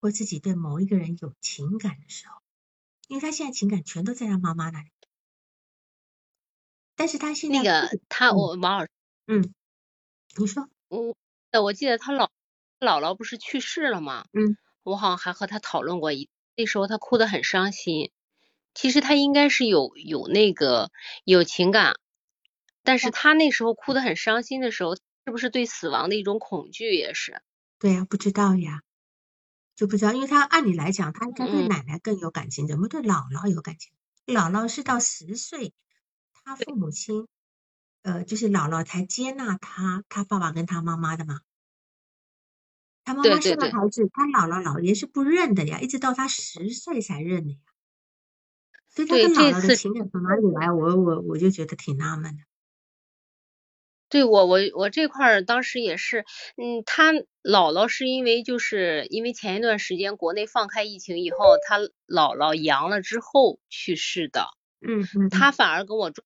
[0.00, 2.40] 或自己对某一个人有情感的时候，
[3.06, 4.88] 因为他现在情感全都在他妈妈那里。
[6.96, 8.90] 但是他现在那个他我王老师，
[9.26, 9.52] 嗯，
[10.38, 11.14] 你说我
[11.62, 12.30] 我记得他老
[12.80, 14.24] 姥姥不是去世了吗？
[14.32, 18.10] 嗯，我好像还和他讨论过一，那时候他哭得很伤心。
[18.74, 20.90] 其实他应该是有有那个
[21.24, 21.94] 有情感，
[22.82, 27.42] 但是他那时候哭得很伤心的时候，是不是对死亡的一种恐惧也是？
[27.80, 28.82] 对呀，不知道呀，
[29.76, 33.92] 就不知道，因为他按理来讲，他应该对嗯奶奶更有感情，怎么对姥姥有感情？
[34.26, 35.74] 姥姥是到十岁，
[36.44, 37.26] 他父母亲，
[38.02, 41.40] 呃，就是姥姥才接纳他，他爸爸跟他妈妈的嘛。
[43.04, 47.71] 他妈妈生了孩子，他姥姥姥爷是不认的呀，一直到他十岁才认的呀。
[48.94, 50.70] 所以他对跟姥姥的这次情感从哪里来？
[50.70, 52.42] 我我我就觉得挺纳闷的。
[54.12, 56.26] 对我我我这块儿当时也是，
[56.58, 64.48] 嗯，他姥姥是因为就是因为前一段时间国内放开疫情以后，他姥姥阳了之后去世的，
[64.82, 66.22] 嗯嗯，他反而跟我住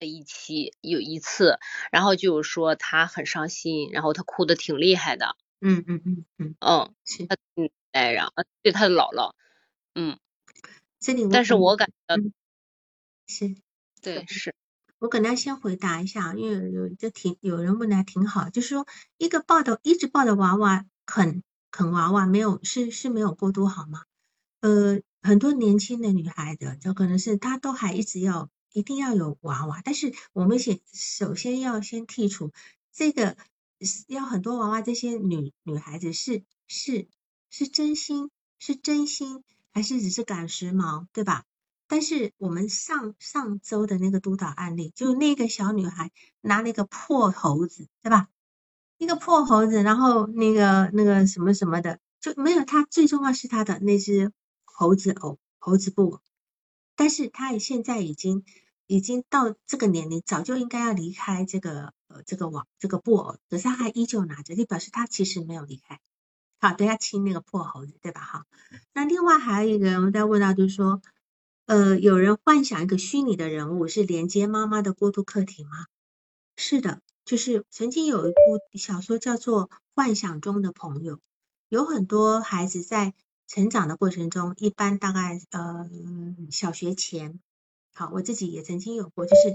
[0.00, 1.58] 在一期有一次，
[1.92, 6.94] 然后就是说他很伤心，然后他哭的挺厉害的，嗯嗯嗯嗯，嗯，
[7.28, 8.32] 他嗯哎，然后
[8.62, 9.32] 对他的姥姥，
[9.94, 10.18] 嗯，
[11.02, 12.32] 这里但是我感觉嗯
[13.26, 13.56] 是
[14.00, 14.54] 对是，
[15.00, 18.86] 我可能要先回答一下，因为有这挺有人问的还挺好，就是说
[19.18, 24.04] 一个抱的一直抱着娃娃啃啃娃娃，没有是是没有过度好吗？
[24.60, 32.52] 呃，很多年轻的女孩子，就可能是她都还一直要一定要有娃娃，但是我们先首先要先剔除
[32.92, 33.36] 这个
[33.80, 37.08] 是要很多娃娃，这些女女孩子是是
[37.50, 39.42] 是真心是真心，
[39.72, 41.44] 还是只是赶时髦，对吧？
[41.88, 48.28] 但是我们上上周的那个督导案例，就那个小女孩拿那个破猴子，对吧？
[48.98, 54.32] 一个破猴子，然后那个那个什么什么的，就没有她最重要是她的那只
[54.64, 56.20] 猴子偶猴子布偶，
[56.96, 58.44] 但是她现在已经
[58.86, 66.00] 已经到这个年龄，早就应该要离开这个呃这个网这个布偶，可是她还依旧拿着，就表示她其实没有离开。
[66.62, 68.22] 好，对，要亲那个破猴子，对吧？
[68.22, 68.46] 哈，
[68.94, 71.02] 那另外还有一个我们在问到，就是说。
[71.66, 75.86] 呃，有人幻想一个虚拟的人物是连接妈妈的过渡客体吗？
[76.56, 81.16] 是的，就是曾经有一部小说叫做《幻想中的朋友》，
[81.68, 83.14] 有很多孩子在
[83.46, 85.88] 成长的过程中，一般大概呃
[86.50, 87.40] 小学前，
[87.94, 89.54] 好，我自己也曾经有过，就是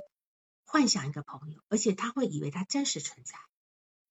[0.66, 3.36] 幻想一个朋友，而且他会以为他真实存在，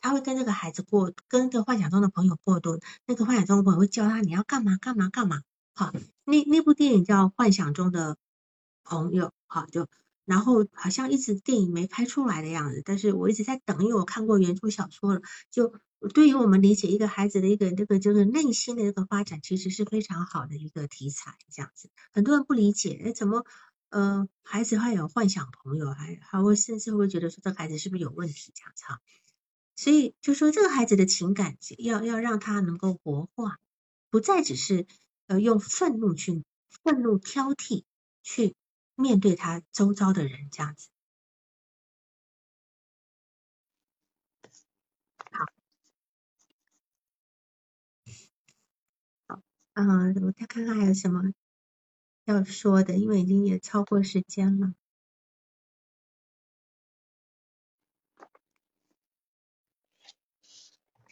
[0.00, 5.42] 他会跟这个孩子过，跟个幻想中的朋友过渡，那个幻想中的朋友会教他你要干嘛干嘛干嘛，
[5.74, 5.92] 好。
[6.28, 8.16] 那那部电影叫《幻想中的
[8.82, 9.86] 朋友》，好，就
[10.24, 15.22] 然后好像一直电影没拍出来的样子，但是我一直在等，因为我看过原著小说了。
[15.52, 15.72] 就
[16.12, 21.36] 对于我们理解一个孩子的一个这个这个内心的这个发展，其实是非常好的一个题材。
[21.52, 23.44] 这样子，很多人不理解，哎，怎么
[23.90, 28.98] 呃孩子会有幻想朋友，还还会甚至会觉得说这孩子是不是有问题这样子哈？
[29.76, 33.58] 所以就说这个孩子的情感要要让他能够活化，
[34.10, 34.86] 不再只是。
[35.28, 36.44] 呃，用愤怒去
[36.84, 37.82] 愤怒挑剔
[38.22, 38.54] 去
[38.94, 40.86] 面对他周遭的人，这样子。
[45.32, 45.44] 好，
[49.74, 51.22] 嗯，我再看看还有什么
[52.24, 54.74] 要说的，因为已经也超过时间了。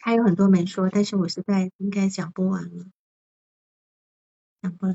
[0.05, 2.85] 还有很多没说，但是我实在应该讲不完了。
[4.61, 4.93] 讲不了，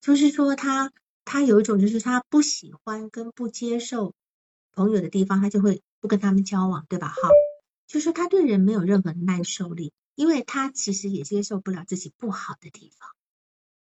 [0.00, 0.92] 就是说他
[1.24, 4.16] 他有一种就是他不喜欢跟不接受
[4.72, 7.06] 朋友的地方，他就会不跟他们交往，对吧？
[7.06, 7.28] 哈，
[7.86, 13.10] 就是他对人没有任何耐受力，因为他其实也接受不了自己不好的地方。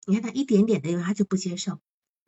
[0.06, 1.80] 你看他一点点的，因为他就不接受，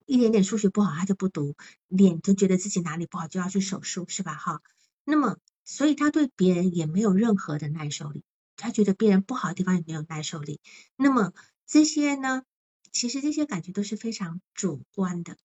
[0.07, 1.55] 一点点数学不好他就不读，
[1.87, 4.33] 脸就觉得自己哪里不好就要去手术，是吧？
[4.33, 4.63] 哈，
[5.03, 8.23] 那么所以他对别人也没有任何的耐受力，
[8.55, 10.59] 他觉得别人不好的地方也没有耐受力，
[10.95, 11.33] 那么。
[11.67, 12.43] 这些呢，
[12.91, 15.37] 其实这些感觉都是非常主观的。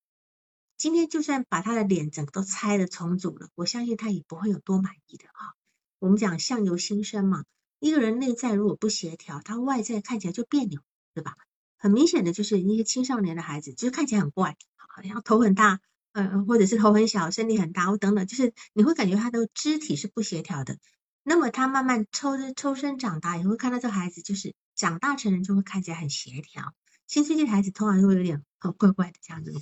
[0.76, 5.54] 今天就算把他的脸整个都拆了重组了，我相信他也不会有多满意的啊。
[6.00, 7.44] 我们讲相由心生嘛，
[7.78, 10.80] 一个人内在如果不协调，他外在看起来就别扭，
[11.14, 11.36] 对吧？
[11.78, 15.78] 很明显的就是一些青少年的孩子，就是看起来很怪，好像头很大，
[16.16, 20.78] 呃，或者是头很小，身体很大，或等等，就是你会感觉他的肢体是不协调的。
[21.22, 24.54] 那么他慢慢抽抽身长大，也会看到这孩子就是。
[24.76, 26.74] 长大成人就会看起来很协调，
[27.06, 29.54] 新世界的孩子通常就会有点很怪怪的这样子，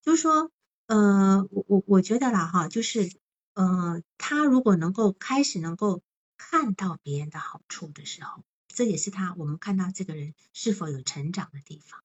[0.00, 0.52] 就是说，
[0.86, 3.10] 呃，我我我觉得啦哈，就是
[3.54, 6.04] 呃，他如果能够开始能够
[6.36, 12.00] 看到别人的好处的时候，这也是他我们看到这个人是否有成长的地方，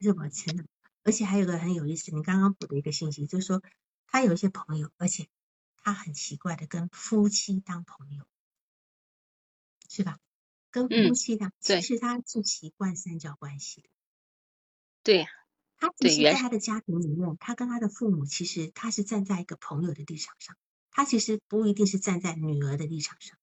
[0.00, 0.66] 是否成长。
[1.04, 3.62] 而且还有个很有意思，你刚刚补的一个信息，就是说
[4.06, 5.28] 他有一些朋友，而且
[5.76, 8.24] 他很奇怪的跟夫妻当朋友，
[9.88, 10.18] 是吧？
[10.70, 13.88] 跟夫妻当，其实他是习惯三角关系的。
[15.02, 15.26] 对，
[15.76, 20.56] 他其实在他的家庭里面，他跟他的父母其实他是站在一个朋友的立场上，
[20.90, 23.36] 他其实不一定是站在女儿的立场上。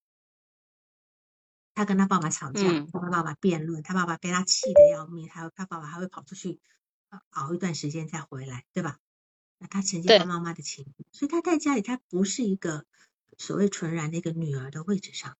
[1.76, 6.60] 他跟他爸爸吵架，跟他爸爸辩论，他爸爸被他气得要命，还有他爸爸还会跑出去。
[7.32, 9.00] 熬一段时间再回来，对吧？
[9.58, 12.86] 那他承接他妈妈的情，所以他在家里他不是一个
[13.38, 15.38] 所谓纯然的一个女儿的位置上。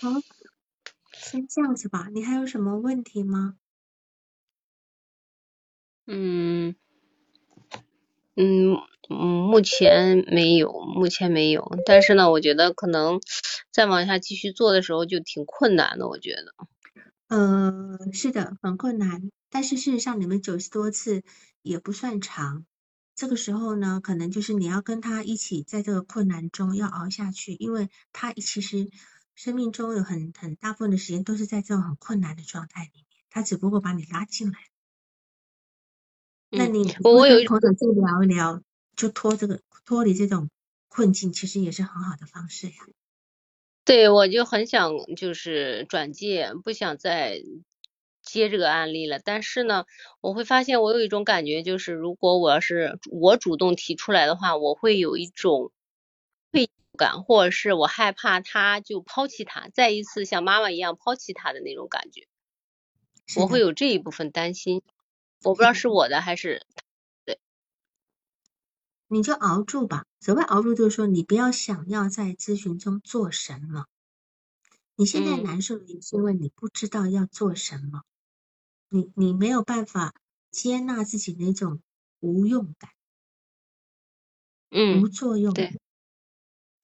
[0.00, 0.10] 好，
[1.12, 2.08] 先这样子吧。
[2.12, 3.56] 你还有什么问题吗？
[6.06, 6.74] 嗯
[8.36, 8.76] 嗯
[9.10, 11.70] 嗯，目前没有，目前没有。
[11.84, 13.20] 但是呢，我觉得可能。
[13.72, 16.52] 再往下继续做的时候就挺困难的，我觉得。
[17.28, 19.30] 呃，是的，很困难。
[19.48, 21.22] 但是事实上，你们九十多次
[21.62, 22.66] 也不算长。
[23.14, 28.90] 这个时候呢，可能就是你要跟他一起在这个困难中要熬下去，因为他其实
[29.34, 34.58] 生命中有很很大部分的时间都是在这种很困难的状态里面，他只不过把你拉进来。
[36.54, 38.62] 那你我我有朋友就聊一聊，
[38.94, 40.50] 就脱这个脱离这种
[40.88, 42.74] 困境，其实也是很好的方式呀。
[43.84, 47.42] 对，我就很想就是转介，不想再
[48.22, 49.18] 接这个案例了。
[49.18, 49.86] 但是呢，
[50.20, 55.72] 我会发现我有一种感觉，就是如果我要是我主动提出来的话，我会有一种
[56.52, 62.28] 愧疚感，或者是我害怕他就抛弃他，再一次像妈妈一样抛弃他的那种感觉。
[63.36, 64.82] 我会有这一部分担心，
[65.44, 66.66] 我不知道是我的还是
[67.24, 67.40] 对。
[69.08, 70.04] 你就熬住吧。
[70.20, 73.86] 所谓熬住，就是说你不要想要在咨询中做什么。
[74.94, 78.02] 你现在难受，是因为你不知道要做什么。
[78.88, 80.14] 你你没有办法
[80.50, 81.80] 接纳自己那种
[82.20, 82.90] 无用感，
[84.70, 85.54] 嗯，无作用。
[85.54, 85.80] 对，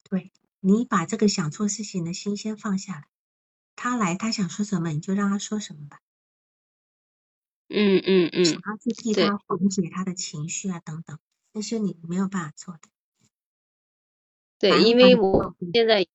[0.05, 3.09] 对你把这个想做事情的心先放下来。
[3.77, 6.01] 他来，他想说什么，你就让他说什么吧。
[7.69, 11.19] 嗯嗯嗯，想要去替他缓解他的情绪啊，等等。
[11.53, 12.81] 那是你没有办法做的。
[14.59, 16.07] 对，因为我现在，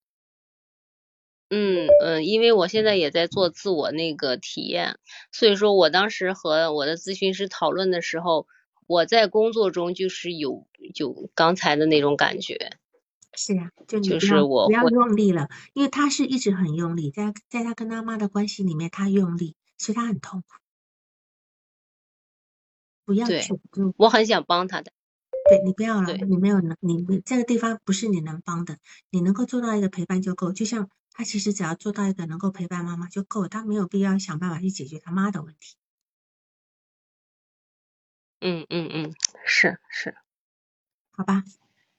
[1.49, 4.99] 嗯嗯，因为我现在也在做自我那个体验，
[5.31, 8.47] 所以说我当时和我的咨询师讨论的时候，
[8.87, 12.77] 我在工作中就是有有刚才的那种感觉。
[13.35, 20.47] 是呀，就你就是我不要用力了，因为他是一直很用力，在在他跟他妈的关系里面，他用力，所以他很痛苦。
[23.05, 23.53] 不要去，
[23.97, 24.91] 我很想帮他的。
[25.49, 28.77] 对你不要了，你没有能，你这个地方不是你能帮的，
[29.09, 30.53] 你能够做到一个陪伴就够。
[30.53, 35.75] 就像他其实只要做到一个能够陪伴妈妈就够，他没有必要想办法去解决他妈的问题。
[38.39, 39.13] 嗯嗯嗯，
[39.45, 40.15] 是是，
[41.11, 41.43] 好吧，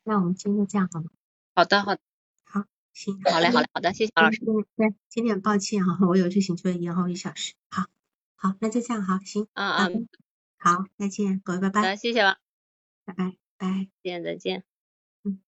[0.02, 1.10] 那我们今天就这样好吗？
[1.55, 2.01] 好的好的，
[2.44, 4.40] 好行，好嘞好嘞好的，谢谢王老师。
[4.76, 7.55] 对，今天很抱歉哈，我有事情就延后一小时。
[7.68, 7.86] 好，
[8.36, 10.09] 好，那就这样好，行，嗯嗯，
[10.65, 11.82] 好，再见，各位拜拜。
[11.82, 12.39] 好，谢谢了。
[13.05, 14.65] 拜拜拜，再见再见。
[15.23, 15.43] 嗯，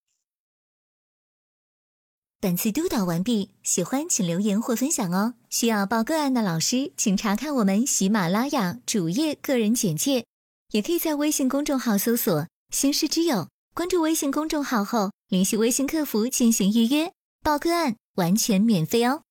[2.38, 5.32] 本次督导完毕，喜欢请留言或分享哦。
[5.48, 10.26] 需要报个案的老师，请查看我们喜马拉雅主页个人简介，
[10.72, 17.10] 也可以在微信公众号搜索“新师之友”，关注微信公众号后联系微信客服进行预约
[17.43, 19.22] 报个案，完全免费哦。